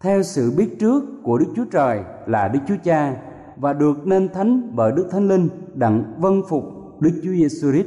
Theo 0.00 0.22
sự 0.22 0.54
biết 0.58 0.76
trước 0.80 1.04
của 1.22 1.38
Đức 1.38 1.46
Chúa 1.56 1.64
Trời 1.72 2.00
là 2.26 2.48
Đức 2.48 2.60
Chúa 2.68 2.76
Cha 2.84 3.16
và 3.56 3.72
được 3.72 4.06
nên 4.06 4.28
thánh 4.28 4.70
bởi 4.74 4.92
Đức 4.92 5.08
Thánh 5.10 5.28
Linh 5.28 5.48
đặng 5.74 6.14
vân 6.18 6.42
phục 6.48 6.64
Đức 7.00 7.10
Chúa 7.24 7.30
Giêsu 7.30 7.70
Christ 7.72 7.86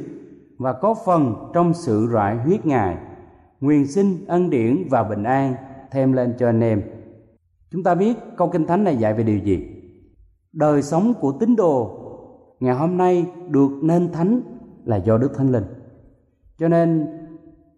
và 0.58 0.72
có 0.72 0.94
phần 1.06 1.50
trong 1.54 1.74
sự 1.74 2.08
rải 2.12 2.36
huyết 2.36 2.66
Ngài, 2.66 2.96
nguyện 3.60 3.86
sinh 3.86 4.24
ân 4.26 4.50
điển 4.50 4.88
và 4.90 5.02
bình 5.02 5.22
an 5.22 5.54
thêm 5.90 6.12
lên 6.12 6.34
cho 6.38 6.48
anh 6.48 6.60
em. 6.60 6.82
Chúng 7.72 7.82
ta 7.82 7.94
biết 7.94 8.16
câu 8.36 8.48
kinh 8.48 8.66
thánh 8.66 8.84
này 8.84 8.96
dạy 8.96 9.14
về 9.14 9.24
điều 9.24 9.38
gì? 9.38 9.66
Đời 10.52 10.82
sống 10.82 11.14
của 11.20 11.32
tín 11.32 11.56
đồ 11.56 11.90
ngày 12.60 12.74
hôm 12.74 12.96
nay 12.96 13.26
được 13.48 13.70
nên 13.82 14.12
thánh 14.12 14.40
là 14.84 14.96
do 14.96 15.18
Đức 15.18 15.36
Thánh 15.36 15.52
Linh. 15.52 15.64
Cho 16.58 16.68
nên 16.68 17.06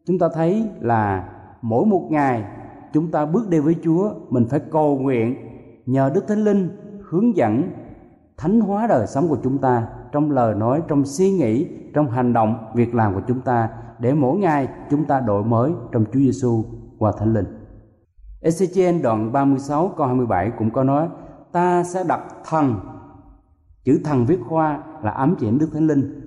chúng 0.07 0.19
ta 0.19 0.29
thấy 0.35 0.69
là 0.81 1.29
mỗi 1.63 1.87
một 1.87 2.09
ngày 2.11 2.45
chúng 2.93 3.11
ta 3.11 3.27
bước 3.27 3.49
đi 3.49 3.59
với 3.59 3.77
Chúa, 3.83 4.15
mình 4.29 4.47
phải 4.49 4.61
cầu 4.71 4.99
nguyện 4.99 5.37
nhờ 5.87 6.11
Đức 6.15 6.29
Thánh 6.29 6.45
Linh 6.45 6.69
hướng 7.03 7.37
dẫn 7.37 7.71
thánh 8.37 8.61
hóa 8.61 8.87
đời 8.87 9.07
sống 9.07 9.29
của 9.29 9.39
chúng 9.43 9.59
ta 9.59 9.89
trong 10.13 10.31
lời 10.31 10.55
nói 10.55 10.83
trong 10.89 11.05
suy 11.05 11.31
nghĩ 11.31 11.69
trong 11.95 12.11
hành 12.11 12.33
động 12.33 12.57
việc 12.75 12.95
làm 12.95 13.15
của 13.15 13.21
chúng 13.29 13.41
ta 13.41 13.69
để 13.99 14.15
mỗi 14.15 14.39
ngày 14.39 14.69
chúng 14.91 15.05
ta 15.05 15.21
đổi 15.21 15.45
mới 15.45 15.73
trong 15.93 16.05
Chúa 16.05 16.21
Giêsu 16.21 16.65
qua 16.99 17.13
Thánh 17.19 17.35
Linh. 17.35 17.62
Ezechiel 18.43 19.03
đoạn 19.03 19.33
36 19.33 19.89
câu 19.97 20.07
27 20.07 20.51
cũng 20.59 20.71
có 20.71 20.85
nói, 20.85 21.09
ta 21.53 21.85
sẽ 21.85 22.05
đặt 22.09 22.21
thần, 22.45 22.75
chữ 23.85 24.01
thần 24.05 24.27
viết 24.27 24.39
khoa 24.49 24.83
là 25.03 25.11
ám 25.11 25.35
chỉ 25.41 25.51
Đức 25.51 25.69
Thánh 25.73 25.87
Linh. 25.87 26.21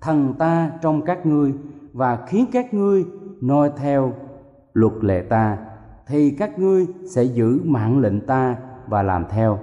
Thần 0.00 0.34
ta 0.38 0.70
trong 0.82 1.02
các 1.02 1.26
ngươi 1.26 1.54
và 1.92 2.18
khiến 2.26 2.46
các 2.52 2.74
ngươi 2.74 3.04
noi 3.40 3.70
theo 3.76 4.12
luật 4.72 4.92
lệ 5.00 5.22
ta, 5.22 5.58
thì 6.06 6.30
các 6.30 6.58
ngươi 6.58 6.86
sẽ 7.14 7.22
giữ 7.22 7.60
mạng 7.64 7.98
lệnh 7.98 8.26
ta 8.26 8.56
và 8.86 9.02
làm 9.02 9.24
theo. 9.30 9.58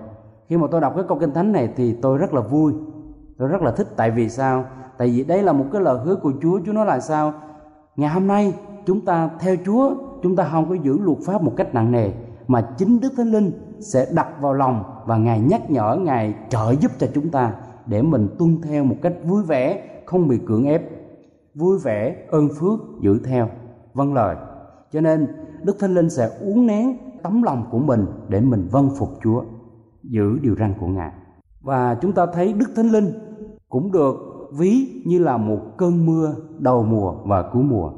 Khi 0.47 0.57
mà 0.57 0.67
tôi 0.71 0.81
đọc 0.81 0.93
cái 0.95 1.05
câu 1.07 1.19
kinh 1.19 1.33
thánh 1.33 1.51
này 1.51 1.73
thì 1.75 1.93
tôi 2.01 2.17
rất 2.17 2.33
là 2.33 2.41
vui, 2.41 2.73
tôi 3.37 3.47
rất 3.47 3.61
là 3.61 3.71
thích. 3.71 3.87
Tại 3.95 4.11
vì 4.11 4.29
sao? 4.29 4.65
Tại 4.97 5.07
vì 5.07 5.23
đây 5.23 5.43
là 5.43 5.53
một 5.53 5.65
cái 5.71 5.81
lời 5.81 5.99
hứa 6.05 6.15
của 6.15 6.33
chúa. 6.41 6.59
Chúa 6.65 6.73
nói 6.73 6.85
là 6.85 6.99
sao? 6.99 7.33
Ngày 7.95 8.09
hôm 8.09 8.27
nay 8.27 8.53
chúng 8.85 9.05
ta 9.05 9.29
theo 9.39 9.55
chúa 9.65 9.95
chúng 10.23 10.35
ta 10.35 10.49
không 10.51 10.69
có 10.69 10.75
giữ 10.75 10.99
luật 10.99 11.17
pháp 11.25 11.43
một 11.43 11.53
cách 11.57 11.73
nặng 11.73 11.91
nề, 11.91 12.11
mà 12.47 12.61
chính 12.77 12.99
đức 12.99 13.13
thánh 13.17 13.31
linh 13.31 13.51
sẽ 13.79 14.05
đặt 14.15 14.27
vào 14.41 14.53
lòng 14.53 14.83
và 15.05 15.17
ngài 15.17 15.39
nhắc 15.39 15.71
nhở, 15.71 15.95
ngài 16.01 16.35
trợ 16.49 16.75
giúp 16.81 16.91
cho 16.97 17.07
chúng 17.13 17.29
ta 17.29 17.53
để 17.85 18.01
mình 18.01 18.27
tuân 18.39 18.61
theo 18.61 18.83
một 18.83 18.95
cách 19.01 19.13
vui 19.23 19.43
vẻ, 19.43 19.83
không 20.05 20.27
bị 20.27 20.37
cưỡng 20.47 20.65
ép, 20.65 20.81
vui 21.55 21.79
vẻ, 21.79 22.15
ơn 22.31 22.49
phước 22.59 22.79
giữ 23.01 23.19
theo. 23.25 23.49
Vâng 23.93 24.13
lời. 24.13 24.35
Cho 24.91 25.01
nên, 25.01 25.27
đức 25.63 25.79
thánh 25.79 25.93
linh 25.93 26.09
sẽ 26.09 26.29
uốn 26.41 26.65
nén 26.65 26.97
tấm 27.23 27.43
lòng 27.43 27.65
của 27.71 27.79
mình 27.79 28.05
để 28.27 28.41
mình 28.41 28.67
vâng 28.71 28.89
phục 28.97 29.09
chúa, 29.23 29.43
giữ 30.03 30.39
điều 30.41 30.55
răn 30.55 30.73
của 30.79 30.87
ngài. 30.87 31.11
Và 31.61 31.97
chúng 32.01 32.11
ta 32.11 32.25
thấy 32.33 32.53
đức 32.53 32.69
thánh 32.75 32.89
linh 32.89 33.13
cũng 33.69 33.91
được 33.91 34.15
ví 34.57 35.01
như 35.05 35.19
là 35.19 35.37
một 35.37 35.59
cơn 35.77 36.05
mưa 36.05 36.35
đầu 36.59 36.83
mùa 36.83 37.13
và 37.25 37.49
cuối 37.53 37.63
mùa. 37.63 37.91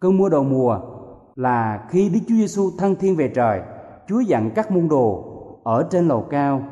Cơn 0.00 0.18
mưa 0.18 0.28
đầu 0.28 0.44
mùa 0.44 0.78
là 1.36 1.84
khi 1.88 2.08
Đức 2.08 2.20
Chúa 2.28 2.34
Giêsu 2.34 2.70
thăng 2.78 2.94
thiên 2.94 3.16
về 3.16 3.28
trời, 3.28 3.60
Chúa 4.08 4.20
dặn 4.20 4.50
các 4.50 4.70
môn 4.70 4.88
đồ 4.88 5.24
ở 5.62 5.86
trên 5.90 6.08
lầu 6.08 6.22
cao 6.30 6.62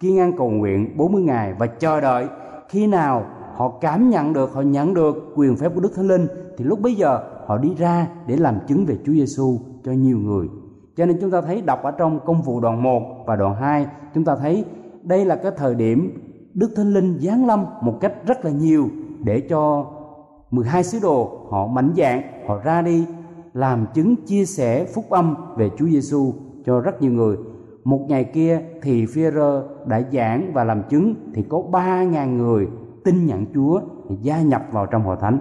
kiên 0.00 0.18
an 0.18 0.32
cầu 0.38 0.50
nguyện 0.50 0.96
40 0.96 1.22
ngày 1.22 1.54
và 1.58 1.66
chờ 1.66 2.00
đợi 2.00 2.26
khi 2.68 2.86
nào 2.86 3.26
họ 3.54 3.68
cảm 3.80 4.10
nhận 4.10 4.32
được, 4.32 4.54
họ 4.54 4.60
nhận 4.60 4.94
được 4.94 5.32
quyền 5.36 5.56
phép 5.56 5.72
của 5.74 5.80
Đức 5.80 5.92
Thánh 5.96 6.08
Linh 6.08 6.26
thì 6.58 6.64
lúc 6.64 6.80
bấy 6.80 6.94
giờ 6.94 7.20
họ 7.46 7.58
đi 7.58 7.74
ra 7.74 8.08
để 8.26 8.36
làm 8.36 8.58
chứng 8.66 8.84
về 8.86 8.96
Chúa 9.06 9.12
Giêsu 9.12 9.58
cho 9.84 9.92
nhiều 9.92 10.18
người. 10.18 10.48
Cho 10.96 11.06
nên 11.06 11.18
chúng 11.20 11.30
ta 11.30 11.40
thấy 11.40 11.60
đọc 11.60 11.82
ở 11.82 11.90
trong 11.90 12.20
công 12.26 12.42
vụ 12.42 12.60
đoạn 12.60 12.82
1 12.82 13.02
và 13.26 13.36
đoạn 13.36 13.54
2, 13.54 13.86
chúng 14.14 14.24
ta 14.24 14.36
thấy 14.36 14.64
đây 15.02 15.24
là 15.24 15.36
cái 15.36 15.52
thời 15.56 15.74
điểm 15.74 16.22
Đức 16.54 16.70
Thánh 16.76 16.94
Linh 16.94 17.18
giáng 17.20 17.46
lâm 17.46 17.64
một 17.80 17.98
cách 18.00 18.12
rất 18.26 18.44
là 18.44 18.50
nhiều 18.50 18.88
để 19.24 19.40
cho 19.40 19.86
12 20.50 20.84
sứ 20.84 20.98
đồ 21.02 21.38
họ 21.50 21.66
mạnh 21.66 21.92
dạn 21.96 22.22
họ 22.46 22.58
ra 22.64 22.82
đi 22.82 23.06
làm 23.56 23.86
chứng 23.94 24.16
chia 24.26 24.44
sẻ 24.44 24.84
phúc 24.94 25.04
âm 25.10 25.34
về 25.56 25.70
Chúa 25.78 25.86
Giêsu 25.86 26.32
cho 26.66 26.80
rất 26.80 27.02
nhiều 27.02 27.12
người. 27.12 27.36
Một 27.84 28.06
ngày 28.08 28.24
kia 28.24 28.60
thì 28.82 29.06
Phi-rơ 29.06 29.62
đã 29.86 30.02
giảng 30.12 30.50
và 30.54 30.64
làm 30.64 30.82
chứng, 30.88 31.14
thì 31.34 31.42
có 31.48 31.62
3.000 31.72 32.36
người 32.36 32.66
tin 33.04 33.26
nhận 33.26 33.46
Chúa 33.54 33.80
gia 34.20 34.42
nhập 34.42 34.62
vào 34.72 34.86
trong 34.86 35.02
hội 35.02 35.16
thánh. 35.20 35.38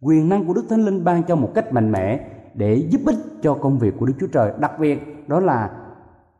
Quyền 0.00 0.28
năng 0.28 0.46
của 0.46 0.54
Đức 0.54 0.64
Thánh 0.68 0.84
Linh 0.84 1.04
ban 1.04 1.22
cho 1.22 1.36
một 1.36 1.50
cách 1.54 1.72
mạnh 1.72 1.92
mẽ 1.92 2.20
để 2.54 2.74
giúp 2.74 3.00
ích 3.06 3.16
cho 3.42 3.54
công 3.54 3.78
việc 3.78 3.94
của 3.98 4.06
Đức 4.06 4.14
Chúa 4.20 4.26
Trời. 4.32 4.52
Đặc 4.58 4.72
biệt, 4.80 5.28
đó 5.28 5.40
là 5.40 5.70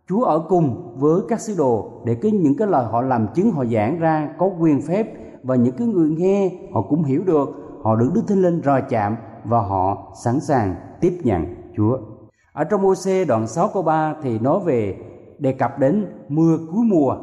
Chúa 0.08 0.24
ở 0.24 0.42
cùng 0.48 0.96
với 0.98 1.20
các 1.28 1.40
sứ 1.40 1.54
đồ 1.58 2.02
để 2.06 2.14
cái 2.14 2.32
những 2.32 2.56
cái 2.56 2.68
lời 2.68 2.86
họ 2.86 3.02
làm 3.02 3.26
chứng, 3.34 3.50
họ 3.50 3.64
giảng 3.64 3.98
ra 3.98 4.34
có 4.38 4.50
quyền 4.60 4.82
phép 4.82 5.12
và 5.42 5.56
những 5.56 5.76
cái 5.76 5.86
người 5.86 6.10
nghe 6.10 6.50
họ 6.74 6.82
cũng 6.82 7.04
hiểu 7.04 7.22
được, 7.26 7.48
họ 7.82 7.96
được 7.96 8.10
Đức 8.14 8.22
Thánh 8.28 8.42
Linh 8.42 8.60
rời 8.60 8.82
chạm 8.88 9.16
và 9.44 9.60
họ 9.60 10.12
sẵn 10.24 10.40
sàng 10.40 10.74
tiếp 11.00 11.18
nhận 11.24 11.44
Chúa. 11.76 11.98
Ở 12.52 12.64
trong 12.64 12.86
ô 12.86 12.94
đoạn 13.28 13.46
6 13.46 13.70
câu 13.74 13.82
3 13.82 14.14
thì 14.22 14.38
nói 14.38 14.60
về 14.64 14.96
đề 15.38 15.52
cập 15.52 15.78
đến 15.78 16.06
mưa 16.28 16.58
cuối 16.72 16.84
mùa. 16.84 17.16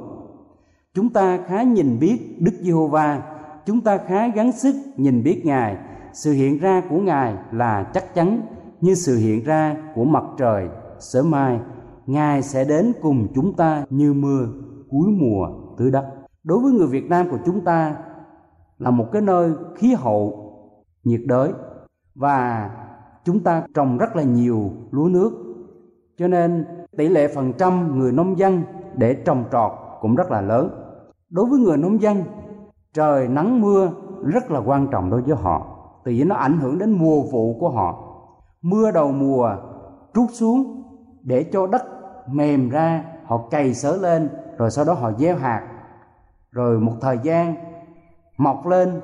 Chúng 0.94 1.10
ta 1.10 1.40
khá 1.48 1.64
nhìn 1.64 2.00
biết 2.00 2.36
Đức 2.40 2.52
Giê-hô-va, 2.62 3.22
chúng 3.66 3.82
ta 3.82 3.98
khá 3.98 4.28
gắng 4.28 4.52
sức 4.52 4.76
nhìn 4.98 5.24
biết 5.24 5.42
Ngài. 5.46 5.78
Sự 6.14 6.32
hiện 6.32 6.60
ra 6.60 6.82
của 6.90 6.98
Ngài 6.98 7.36
là 7.52 7.92
chắc 7.94 8.16
chắn 8.16 8.42
như 8.82 8.96
sự 8.96 9.18
hiện 9.18 9.44
ra 9.44 9.78
của 9.96 10.04
mặt 10.04 10.24
trời 10.38 10.68
sớm 11.00 11.32
mai. 11.32 11.60
Ngài 12.06 12.42
sẽ 12.42 12.66
đến 12.66 12.94
cùng 13.02 13.28
chúng 13.36 13.56
ta 13.56 13.86
như 13.90 14.14
mưa 14.14 14.48
cuối 14.90 15.10
mùa 15.10 15.48
tứ 15.78 15.90
đất. 15.90 16.06
Đối 16.44 16.60
với 16.60 16.72
người 16.72 16.88
Việt 16.88 17.10
Nam 17.10 17.30
của 17.30 17.40
chúng 17.46 17.62
ta 17.62 17.96
là 18.78 18.92
một 18.92 19.06
cái 19.12 19.22
nơi 19.22 19.52
khí 19.76 19.94
hậu 19.94 20.54
nhiệt 21.04 21.22
đới 21.26 21.52
và 22.20 22.70
chúng 23.24 23.40
ta 23.40 23.64
trồng 23.74 23.98
rất 23.98 24.16
là 24.16 24.24
nhiều 24.24 24.72
lúa 24.92 25.08
nước. 25.10 25.32
Cho 26.18 26.28
nên 26.28 26.66
tỷ 26.98 27.08
lệ 27.08 27.28
phần 27.36 27.54
trăm 27.54 28.00
người 28.00 28.12
nông 28.12 28.38
dân 28.38 28.64
để 28.96 29.14
trồng 29.14 29.44
trọt 29.52 29.72
cũng 30.02 30.16
rất 30.16 30.32
là 30.32 30.42
lớn. 30.42 30.70
Đối 31.30 31.46
với 31.46 31.60
người 31.60 31.78
nông 31.78 32.02
dân, 32.02 32.24
trời 32.94 33.28
nắng 33.28 33.62
mưa 33.62 33.92
rất 34.26 34.52
là 34.52 34.60
quan 34.60 34.88
trọng 34.92 35.10
đối 35.10 35.22
với 35.22 35.36
họ 35.36 35.68
vì 36.04 36.24
nó 36.24 36.36
ảnh 36.36 36.60
hưởng 36.60 36.78
đến 36.78 36.92
mùa 36.92 37.22
vụ 37.32 37.60
của 37.60 37.70
họ. 37.70 38.04
Mưa 38.62 38.92
đầu 38.92 39.12
mùa, 39.12 39.56
trút 40.14 40.30
xuống 40.32 40.84
để 41.22 41.44
cho 41.44 41.68
đất 41.68 41.84
mềm 42.28 42.70
ra, 42.70 43.04
họ 43.26 43.38
cày 43.52 43.74
xới 43.74 43.98
lên, 43.98 44.30
rồi 44.58 44.72
sau 44.72 44.86
đó 44.86 44.94
họ 44.94 45.12
gieo 45.12 45.36
hạt. 45.36 45.68
Rồi 46.52 46.80
một 46.80 46.94
thời 47.02 47.18
gian, 47.24 47.56
mọc 48.38 48.68
lên, 48.68 49.02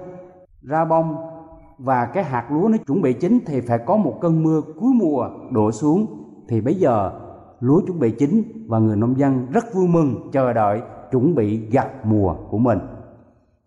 ra 0.62 0.86
bông 0.86 1.35
và 1.78 2.06
cái 2.06 2.24
hạt 2.24 2.46
lúa 2.52 2.68
nó 2.68 2.78
chuẩn 2.78 3.02
bị 3.02 3.14
chín 3.14 3.40
thì 3.46 3.62
phải 3.62 3.78
có 3.78 3.98
một 3.98 4.18
cơn 4.22 4.44
mưa 4.44 4.62
cuối 4.80 4.94
mùa 4.94 5.30
đổ 5.52 5.72
xuống. 5.72 6.06
Thì 6.48 6.62
bây 6.62 6.76
giờ, 6.76 7.12
lúa 7.60 7.82
chuẩn 7.88 8.00
bị 8.00 8.12
chín 8.12 8.44
và 8.68 8.80
người 8.80 8.96
nông 8.96 9.20
dân 9.20 9.48
rất 9.52 9.74
vui 9.74 9.88
mừng 9.88 10.30
chờ 10.32 10.54
đợi 10.54 10.82
chuẩn 11.12 11.36
bị 11.36 11.58
gặt 11.72 12.06
mùa 12.06 12.36
của 12.50 12.58
mình. 12.58 12.80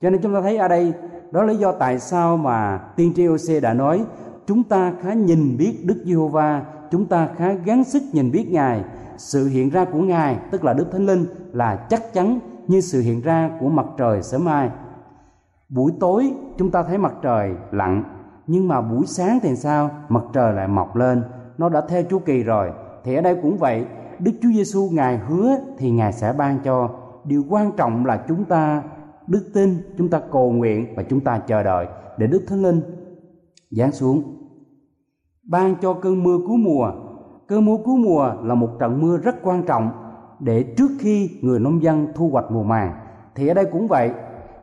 Cho 0.01 0.11
nên 0.11 0.21
chúng 0.23 0.35
ta 0.35 0.41
thấy 0.41 0.57
ở 0.57 0.69
đây, 0.69 0.93
đó 1.31 1.43
là 1.43 1.53
lý 1.53 1.59
do 1.59 1.73
tại 1.73 1.99
sao 1.99 2.37
mà 2.37 2.79
tiên 2.97 3.13
tri 3.17 3.27
OC 3.29 3.63
đã 3.63 3.75
nói, 3.75 4.05
chúng 4.47 4.63
ta 4.63 4.93
khá 5.01 5.15
nhìn 5.15 5.57
biết 5.59 5.79
Đức 5.85 6.03
Giê-hô-va, 6.05 6.63
chúng 6.91 7.07
ta 7.07 7.29
khá 7.37 7.53
gắng 7.53 7.85
sức 7.85 8.03
nhìn 8.13 8.31
biết 8.31 8.49
Ngài. 8.51 8.85
Sự 9.17 9.49
hiện 9.49 9.71
ra 9.71 9.85
của 9.85 10.01
Ngài, 10.01 10.37
tức 10.51 10.65
là 10.65 10.73
Đức 10.73 10.87
Thánh 10.93 11.07
Linh, 11.07 11.27
là 11.53 11.77
chắc 11.77 12.13
chắn 12.13 12.39
như 12.67 12.81
sự 12.81 13.01
hiện 13.01 13.21
ra 13.21 13.51
của 13.61 13.69
mặt 13.69 13.87
trời 13.99 14.23
sớm 14.23 14.45
mai 14.45 14.71
buổi 15.69 15.93
tối 16.01 16.35
chúng 16.59 16.71
ta 16.71 16.83
thấy 16.83 16.99
mặt 16.99 17.15
trời 17.23 17.55
lặn, 17.71 18.05
nhưng 18.47 18.69
mà 18.69 18.81
buổi 18.81 19.07
sáng 19.07 19.39
thì 19.43 19.57
sao? 19.57 19.91
Mặt 20.09 20.25
trời 20.33 20.53
lại 20.53 20.69
mọc 20.69 20.97
lên. 20.97 21.23
Nó 21.59 21.69
đã 21.69 21.81
theo 21.89 22.03
chu 22.03 22.19
kỳ 22.19 22.43
rồi. 22.43 22.71
Thì 23.05 23.15
ở 23.15 23.21
đây 23.21 23.39
cũng 23.43 23.57
vậy. 23.57 23.87
Đức 24.19 24.33
chúa 24.43 24.49
giêsu 24.49 24.89
ngài 24.93 25.19
hứa 25.19 25.57
thì 25.79 25.91
ngài 25.91 26.13
sẽ 26.13 26.33
ban 26.33 26.59
cho. 26.65 26.91
Điều 27.25 27.45
quan 27.49 27.73
trọng 27.77 28.07
là 28.07 28.25
chúng 28.29 28.45
ta, 28.45 28.83
đức 29.27 29.51
tin 29.55 29.77
chúng 29.99 30.09
ta 30.09 30.21
cầu 30.33 30.53
nguyện 30.53 30.95
và 30.97 31.03
chúng 31.03 31.21
ta 31.21 31.39
chờ 31.39 31.63
đợi. 31.63 31.87
Để 32.19 32.27
đức 32.27 32.45
thánh 32.49 32.63
linh 32.63 32.81
giáng 33.71 33.93
xuống. 33.93 34.23
Ban 35.51 35.75
cho 35.81 35.93
cơn 35.93 36.23
mưa 36.23 36.39
cuối 36.47 36.57
mùa. 36.59 36.93
Cơn 37.49 37.65
mưa 37.65 37.77
cuối 37.85 37.97
mùa 37.97 38.33
là 38.43 38.55
một 38.55 38.71
trận 38.81 39.01
mưa 39.01 39.17
rất 39.17 39.37
quan 39.43 39.63
trọng 39.63 39.91
để 40.41 40.75
trước 40.77 40.91
khi 41.01 41.31
người 41.43 41.61
nông 41.61 41.83
dân 41.83 42.07
thu 42.15 42.29
hoạch 42.29 42.51
mùa 42.51 42.63
màng. 42.63 42.93
Thì 43.35 43.49
ở 43.49 43.55
đây 43.55 43.65
cũng 43.73 43.89
vậy 43.89 44.11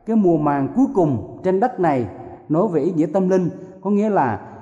cái 0.06 0.16
mùa 0.16 0.38
màng 0.38 0.68
cuối 0.76 0.86
cùng 0.94 1.40
trên 1.44 1.60
đất 1.60 1.80
này 1.80 2.08
nói 2.50 2.68
về 2.68 2.82
ý 2.82 2.92
nghĩa 2.92 3.06
tâm 3.06 3.30
linh, 3.30 3.50
có 3.82 3.90
nghĩa 3.90 4.10
là 4.10 4.56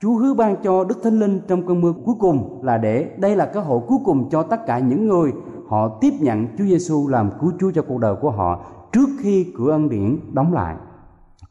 Chúa 0.00 0.14
hứa 0.14 0.34
ban 0.34 0.56
cho 0.62 0.84
Đức 0.84 1.02
Thánh 1.02 1.18
Linh 1.18 1.40
trong 1.48 1.66
cơn 1.66 1.80
mưa 1.80 1.92
cuối 2.04 2.14
cùng 2.18 2.60
là 2.64 2.78
để 2.78 3.10
đây 3.18 3.36
là 3.36 3.46
cơ 3.46 3.60
hội 3.60 3.80
cuối 3.88 3.98
cùng 4.04 4.28
cho 4.30 4.42
tất 4.42 4.66
cả 4.66 4.78
những 4.78 5.08
người 5.08 5.32
họ 5.68 5.98
tiếp 6.00 6.12
nhận 6.20 6.46
Chúa 6.58 6.64
Giêsu 6.64 7.08
làm 7.08 7.30
cứu 7.40 7.52
Chúa 7.60 7.70
cho 7.70 7.82
cuộc 7.82 7.98
đời 7.98 8.14
của 8.20 8.30
họ 8.30 8.64
trước 8.92 9.08
khi 9.20 9.52
cửa 9.58 9.70
ân 9.70 9.88
điển 9.88 10.18
đóng 10.32 10.52
lại 10.52 10.76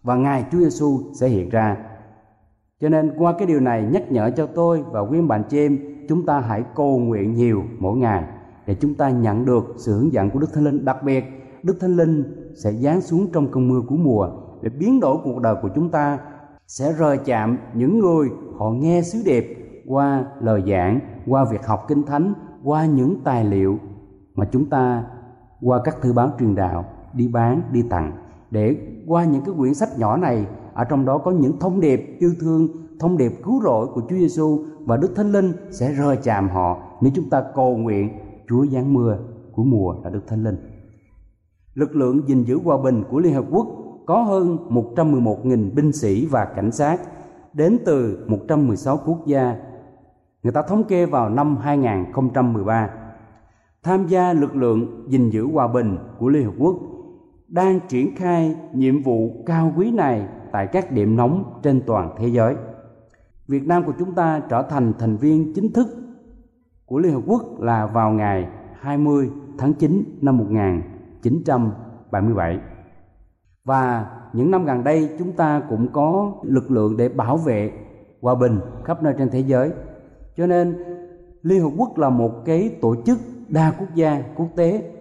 và 0.03 0.15
ngài 0.15 0.45
Chúa 0.51 0.57
Giêsu 0.57 0.99
sẽ 1.13 1.27
hiện 1.27 1.49
ra. 1.49 1.77
Cho 2.81 2.89
nên 2.89 3.13
qua 3.17 3.33
cái 3.37 3.47
điều 3.47 3.59
này 3.59 3.83
nhắc 3.91 4.11
nhở 4.11 4.31
cho 4.37 4.45
tôi 4.45 4.83
và 4.91 4.99
quý 4.99 5.21
bạn 5.21 5.43
chị 5.49 5.57
em, 5.57 5.79
chúng 6.09 6.25
ta 6.25 6.39
hãy 6.39 6.63
cầu 6.75 6.99
nguyện 6.99 7.33
nhiều 7.33 7.63
mỗi 7.79 7.97
ngày 7.97 8.23
để 8.65 8.75
chúng 8.75 8.95
ta 8.95 9.09
nhận 9.09 9.45
được 9.45 9.75
sự 9.77 9.99
hướng 9.99 10.13
dẫn 10.13 10.29
của 10.29 10.39
Đức 10.39 10.53
Thánh 10.53 10.63
Linh 10.63 10.85
đặc 10.85 11.03
biệt 11.03 11.23
Đức 11.63 11.77
Thánh 11.79 11.95
Linh 11.95 12.23
sẽ 12.63 12.73
giáng 12.73 13.01
xuống 13.01 13.27
trong 13.33 13.51
cơn 13.51 13.67
mưa 13.67 13.81
của 13.87 13.95
mùa 13.95 14.29
để 14.61 14.69
biến 14.69 14.99
đổi 14.99 15.17
cuộc 15.23 15.41
đời 15.41 15.55
của 15.61 15.69
chúng 15.75 15.89
ta, 15.89 16.19
sẽ 16.67 16.93
rời 16.93 17.17
chạm 17.25 17.57
những 17.73 17.99
người 17.99 18.29
họ 18.57 18.69
nghe 18.69 19.01
sứ 19.01 19.21
điệp, 19.25 19.45
qua 19.87 20.25
lời 20.41 20.63
giảng, 20.67 20.99
qua 21.27 21.45
việc 21.51 21.65
học 21.65 21.85
kinh 21.87 22.03
thánh, 22.03 22.33
qua 22.63 22.85
những 22.85 23.15
tài 23.23 23.45
liệu 23.45 23.77
mà 24.35 24.45
chúng 24.51 24.65
ta, 24.65 25.03
qua 25.61 25.81
các 25.83 26.01
thư 26.01 26.13
báo 26.13 26.31
truyền 26.39 26.55
đạo, 26.55 26.85
đi 27.13 27.27
bán, 27.27 27.61
đi 27.71 27.81
tặng. 27.81 28.11
Để 28.51 28.75
qua 29.07 29.25
những 29.25 29.41
cái 29.45 29.55
quyển 29.57 29.73
sách 29.73 29.89
nhỏ 29.97 30.17
này, 30.17 30.45
ở 30.73 30.83
trong 30.83 31.05
đó 31.05 31.17
có 31.17 31.31
những 31.31 31.59
thông 31.59 31.79
điệp 31.79 32.17
yêu 32.19 32.31
thương, 32.41 32.67
thông 32.99 33.17
điệp 33.17 33.31
cứu 33.43 33.61
rỗi 33.63 33.87
của 33.87 34.01
Chúa 34.01 34.15
Giêsu 34.15 34.59
và 34.85 34.97
Đức 34.97 35.15
Thánh 35.15 35.31
Linh 35.31 35.51
sẽ 35.71 35.93
rơi 35.93 36.17
chạm 36.23 36.49
họ 36.49 36.77
nếu 37.01 37.11
chúng 37.15 37.29
ta 37.29 37.43
cầu 37.55 37.77
nguyện 37.77 38.09
Chúa 38.49 38.65
giáng 38.65 38.93
mưa 38.93 39.17
của 39.55 39.63
mùa 39.63 39.95
là 40.03 40.09
Đức 40.09 40.21
Thánh 40.27 40.43
Linh 40.43 40.76
lực 41.77 41.95
lượng 41.95 42.27
gìn 42.27 42.43
giữ 42.43 42.59
hòa 42.63 42.77
bình 42.83 43.03
của 43.09 43.19
Liên 43.19 43.33
Hợp 43.33 43.45
Quốc 43.51 43.67
có 44.05 44.23
hơn 44.23 44.57
111.000 44.69 45.75
binh 45.75 45.91
sĩ 45.91 46.25
và 46.25 46.45
cảnh 46.45 46.71
sát, 46.71 47.01
đến 47.53 47.77
từ 47.85 48.25
116 48.27 48.99
quốc 49.05 49.25
gia. 49.25 49.55
Người 50.43 50.53
ta 50.53 50.61
thống 50.61 50.83
kê 50.83 51.05
vào 51.05 51.29
năm 51.29 51.57
2013 51.57 52.89
tham 53.83 54.07
gia 54.07 54.33
lực 54.33 54.55
lượng 54.55 55.05
gìn 55.09 55.29
giữ 55.29 55.47
hòa 55.51 55.67
bình 55.67 55.97
của 56.19 56.29
Liên 56.29 56.45
Hợp 56.45 56.53
Quốc 56.59 56.75
đang 57.47 57.79
triển 57.87 58.15
khai 58.15 58.55
nhiệm 58.73 59.03
vụ 59.03 59.43
cao 59.45 59.73
quý 59.77 59.91
này 59.91 60.27
tại 60.51 60.67
các 60.67 60.91
điểm 60.91 61.15
nóng 61.15 61.59
trên 61.63 61.81
toàn 61.87 62.15
thế 62.17 62.27
giới. 62.27 62.55
Việt 63.47 63.67
Nam 63.67 63.83
của 63.83 63.93
chúng 63.99 64.15
ta 64.15 64.41
trở 64.49 64.61
thành 64.69 64.93
thành 64.99 65.17
viên 65.17 65.53
chính 65.53 65.73
thức 65.73 65.87
của 66.85 66.99
Liên 66.99 67.13
Hợp 67.13 67.21
Quốc 67.25 67.59
là 67.59 67.85
vào 67.85 68.11
ngày 68.11 68.47
20 68.79 69.29
tháng 69.57 69.73
9 69.73 70.03
năm 70.21 70.37
1977. 71.33 72.59
Và 73.65 74.11
những 74.33 74.51
năm 74.51 74.65
gần 74.65 74.83
đây 74.83 75.09
chúng 75.19 75.31
ta 75.31 75.61
cũng 75.69 75.87
có 75.91 76.31
lực 76.43 76.71
lượng 76.71 76.97
để 76.97 77.09
bảo 77.09 77.37
vệ 77.37 77.71
hòa 78.21 78.35
bình 78.35 78.59
khắp 78.83 79.03
nơi 79.03 79.13
trên 79.17 79.29
thế 79.29 79.39
giới. 79.39 79.71
Cho 80.35 80.47
nên 80.47 80.83
Liên 81.41 81.61
Hợp 81.61 81.71
Quốc 81.77 81.97
là 81.97 82.09
một 82.09 82.31
cái 82.45 82.77
tổ 82.81 82.95
chức 83.05 83.17
đa 83.47 83.73
quốc 83.79 83.87
gia 83.95 84.23
quốc 84.35 84.47
tế 84.55 84.91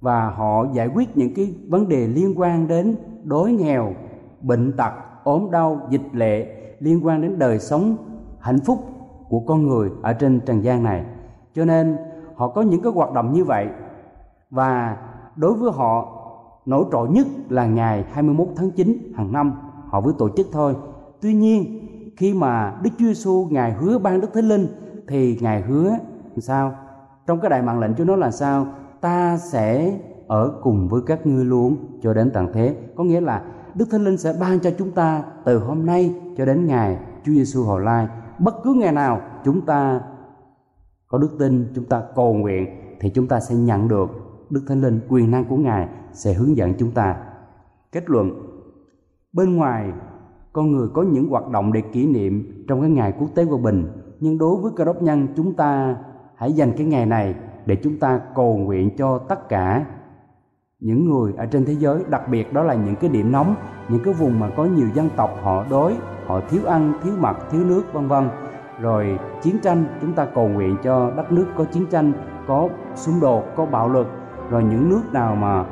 và 0.00 0.30
họ 0.30 0.66
giải 0.72 0.88
quyết 0.94 1.16
những 1.16 1.34
cái 1.34 1.54
vấn 1.68 1.88
đề 1.88 2.06
liên 2.06 2.34
quan 2.36 2.68
đến 2.68 2.96
đói 3.24 3.52
nghèo, 3.52 3.92
bệnh 4.40 4.72
tật, 4.72 4.92
ốm 5.24 5.50
đau, 5.50 5.80
dịch 5.90 6.08
lệ 6.12 6.56
liên 6.80 7.06
quan 7.06 7.22
đến 7.22 7.38
đời 7.38 7.58
sống 7.58 7.96
hạnh 8.40 8.58
phúc 8.66 8.78
của 9.28 9.40
con 9.40 9.66
người 9.66 9.90
ở 10.02 10.12
trên 10.12 10.40
trần 10.40 10.64
gian 10.64 10.82
này. 10.82 11.04
Cho 11.54 11.64
nên 11.64 11.96
họ 12.34 12.48
có 12.48 12.62
những 12.62 12.82
cái 12.82 12.92
hoạt 12.92 13.12
động 13.12 13.32
như 13.32 13.44
vậy 13.44 13.68
và 14.50 14.96
đối 15.36 15.54
với 15.54 15.72
họ 15.72 16.20
nổi 16.66 16.84
trội 16.92 17.08
nhất 17.08 17.26
là 17.48 17.66
ngày 17.66 18.04
21 18.12 18.48
tháng 18.56 18.70
9 18.70 19.12
hàng 19.16 19.32
năm 19.32 19.52
họ 19.88 20.00
mới 20.00 20.12
tổ 20.18 20.28
chức 20.36 20.46
thôi. 20.52 20.74
Tuy 21.20 21.34
nhiên 21.34 21.80
khi 22.16 22.34
mà 22.34 22.78
Đức 22.82 22.90
Chúa 22.98 23.04
Giêsu 23.04 23.48
ngài 23.50 23.72
hứa 23.72 23.98
ban 23.98 24.20
Đức 24.20 24.28
Thánh 24.34 24.48
Linh 24.48 24.66
thì 25.08 25.38
ngài 25.40 25.62
hứa 25.62 25.96
sao? 26.38 26.72
Trong 27.26 27.40
cái 27.40 27.50
đại 27.50 27.62
mạng 27.62 27.80
lệnh 27.80 27.94
Chúa 27.94 28.04
nói 28.04 28.18
là 28.18 28.30
sao? 28.30 28.66
Ta 29.00 29.38
sẽ 29.38 29.98
ở 30.28 30.60
cùng 30.62 30.88
với 30.88 31.00
các 31.06 31.26
ngươi 31.26 31.44
luôn 31.44 31.76
cho 32.02 32.14
đến 32.14 32.30
tận 32.34 32.52
thế. 32.52 32.76
Có 32.96 33.04
nghĩa 33.04 33.20
là 33.20 33.42
Đức 33.74 33.88
Thánh 33.90 34.04
Linh 34.04 34.18
sẽ 34.18 34.34
ban 34.40 34.60
cho 34.60 34.70
chúng 34.78 34.90
ta 34.90 35.22
từ 35.44 35.58
hôm 35.58 35.86
nay 35.86 36.14
cho 36.36 36.44
đến 36.44 36.66
ngày 36.66 36.98
Chúa 37.24 37.32
Giêsu 37.32 37.64
hồi 37.64 37.80
lai. 37.80 38.08
Bất 38.38 38.54
cứ 38.64 38.74
ngày 38.74 38.92
nào 38.92 39.20
chúng 39.44 39.60
ta 39.60 40.00
có 41.08 41.18
đức 41.18 41.36
tin, 41.38 41.72
chúng 41.74 41.84
ta 41.84 42.02
cầu 42.14 42.34
nguyện 42.34 42.66
thì 43.00 43.10
chúng 43.10 43.26
ta 43.26 43.40
sẽ 43.40 43.54
nhận 43.54 43.88
được 43.88 44.23
Đức 44.50 44.64
Thánh 44.68 44.80
Linh 44.80 45.00
quyền 45.08 45.30
năng 45.30 45.44
của 45.44 45.56
Ngài 45.56 45.88
sẽ 46.12 46.32
hướng 46.32 46.56
dẫn 46.56 46.74
chúng 46.78 46.90
ta. 46.90 47.16
Kết 47.92 48.10
luận. 48.10 48.30
Bên 49.32 49.56
ngoài, 49.56 49.92
con 50.52 50.72
người 50.72 50.88
có 50.94 51.02
những 51.02 51.28
hoạt 51.28 51.48
động 51.48 51.72
để 51.72 51.80
kỷ 51.80 52.06
niệm 52.06 52.64
trong 52.68 52.80
cái 52.80 52.90
ngày 52.90 53.12
quốc 53.18 53.28
tế 53.34 53.44
hòa 53.44 53.58
bình, 53.62 53.86
nhưng 54.20 54.38
đối 54.38 54.56
với 54.56 54.72
cơ 54.76 54.84
đốc 54.84 55.02
nhân, 55.02 55.28
chúng 55.36 55.54
ta 55.54 55.96
hãy 56.36 56.52
dành 56.52 56.72
cái 56.76 56.86
ngày 56.86 57.06
này 57.06 57.34
để 57.66 57.76
chúng 57.76 57.98
ta 57.98 58.20
cầu 58.34 58.56
nguyện 58.56 58.90
cho 58.96 59.18
tất 59.18 59.48
cả 59.48 59.86
những 60.80 61.10
người 61.10 61.32
ở 61.36 61.46
trên 61.46 61.64
thế 61.64 61.72
giới, 61.72 62.04
đặc 62.10 62.28
biệt 62.30 62.52
đó 62.52 62.62
là 62.62 62.74
những 62.74 62.96
cái 62.96 63.10
điểm 63.10 63.32
nóng, 63.32 63.54
những 63.88 64.00
cái 64.04 64.14
vùng 64.14 64.40
mà 64.40 64.50
có 64.56 64.64
nhiều 64.64 64.86
dân 64.94 65.08
tộc 65.16 65.30
họ 65.42 65.64
đói, 65.70 65.96
họ 66.26 66.40
thiếu 66.50 66.60
ăn, 66.66 66.92
thiếu 67.02 67.14
mặc, 67.18 67.36
thiếu 67.50 67.64
nước, 67.64 67.82
vân 67.92 68.08
vân. 68.08 68.28
Rồi 68.80 69.18
chiến 69.42 69.56
tranh, 69.62 69.84
chúng 70.00 70.12
ta 70.12 70.24
cầu 70.24 70.48
nguyện 70.48 70.76
cho 70.82 71.12
đất 71.16 71.32
nước 71.32 71.46
có 71.56 71.64
chiến 71.64 71.86
tranh, 71.86 72.12
có 72.46 72.68
xung 72.94 73.20
đột, 73.20 73.44
có 73.56 73.66
bạo 73.66 73.88
lực 73.88 74.06
rồi 74.50 74.64
những 74.64 74.88
nước 74.88 75.02
nào 75.12 75.36
mà 75.36 75.64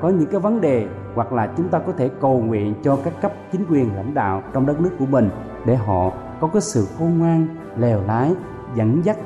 có 0.00 0.08
những 0.08 0.28
cái 0.30 0.40
vấn 0.40 0.60
đề 0.60 0.88
hoặc 1.14 1.32
là 1.32 1.48
chúng 1.56 1.68
ta 1.68 1.78
có 1.78 1.92
thể 1.92 2.10
cầu 2.20 2.38
nguyện 2.38 2.74
cho 2.82 2.98
các 3.04 3.12
cấp 3.22 3.32
chính 3.52 3.64
quyền 3.70 3.96
lãnh 3.96 4.14
đạo 4.14 4.42
trong 4.52 4.66
đất 4.66 4.80
nước 4.80 4.90
của 4.98 5.06
mình 5.06 5.28
để 5.66 5.76
họ 5.76 6.10
có 6.40 6.48
cái 6.52 6.62
sự 6.62 6.86
khôn 6.98 7.18
ngoan, 7.18 7.46
lèo 7.76 8.00
lái, 8.06 8.34
dẫn 8.74 9.04
dắt 9.04 9.16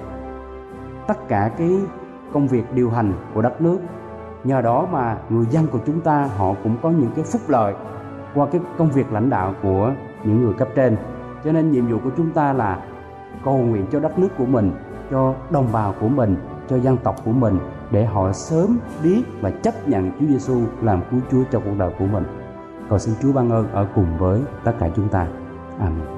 tất 1.08 1.28
cả 1.28 1.50
cái 1.58 1.80
công 2.32 2.48
việc 2.48 2.64
điều 2.74 2.90
hành 2.90 3.12
của 3.34 3.42
đất 3.42 3.60
nước. 3.60 3.78
Nhờ 4.44 4.60
đó 4.60 4.86
mà 4.92 5.18
người 5.28 5.46
dân 5.46 5.66
của 5.66 5.78
chúng 5.86 6.00
ta 6.00 6.28
họ 6.36 6.54
cũng 6.62 6.76
có 6.82 6.90
những 6.90 7.10
cái 7.16 7.24
phúc 7.24 7.40
lợi 7.48 7.74
qua 8.34 8.46
cái 8.52 8.60
công 8.78 8.90
việc 8.90 9.12
lãnh 9.12 9.30
đạo 9.30 9.54
của 9.62 9.92
những 10.24 10.44
người 10.44 10.52
cấp 10.52 10.68
trên. 10.74 10.96
Cho 11.44 11.52
nên 11.52 11.70
nhiệm 11.70 11.86
vụ 11.86 11.98
của 12.04 12.10
chúng 12.16 12.30
ta 12.30 12.52
là 12.52 12.78
cầu 13.44 13.58
nguyện 13.58 13.86
cho 13.92 14.00
đất 14.00 14.18
nước 14.18 14.28
của 14.38 14.46
mình, 14.46 14.72
cho 15.10 15.34
đồng 15.50 15.66
bào 15.72 15.94
của 16.00 16.08
mình, 16.08 16.36
cho 16.68 16.76
dân 16.76 16.96
tộc 16.96 17.16
của 17.24 17.32
mình 17.32 17.58
để 17.90 18.04
họ 18.04 18.32
sớm 18.32 18.78
biết 19.02 19.22
và 19.40 19.50
chấp 19.50 19.88
nhận 19.88 20.10
Chúa 20.20 20.26
Giêsu 20.26 20.62
làm 20.82 21.02
cứu 21.10 21.20
Chúa 21.30 21.42
cho 21.52 21.60
cuộc 21.60 21.74
đời 21.78 21.90
của 21.98 22.06
mình. 22.06 22.24
Cầu 22.88 22.98
xin 22.98 23.14
Chúa 23.22 23.32
ban 23.32 23.50
ơn 23.50 23.72
ở 23.72 23.86
cùng 23.94 24.18
với 24.18 24.40
tất 24.64 24.72
cả 24.80 24.88
chúng 24.96 25.08
ta. 25.08 25.26
Amen. 25.78 26.17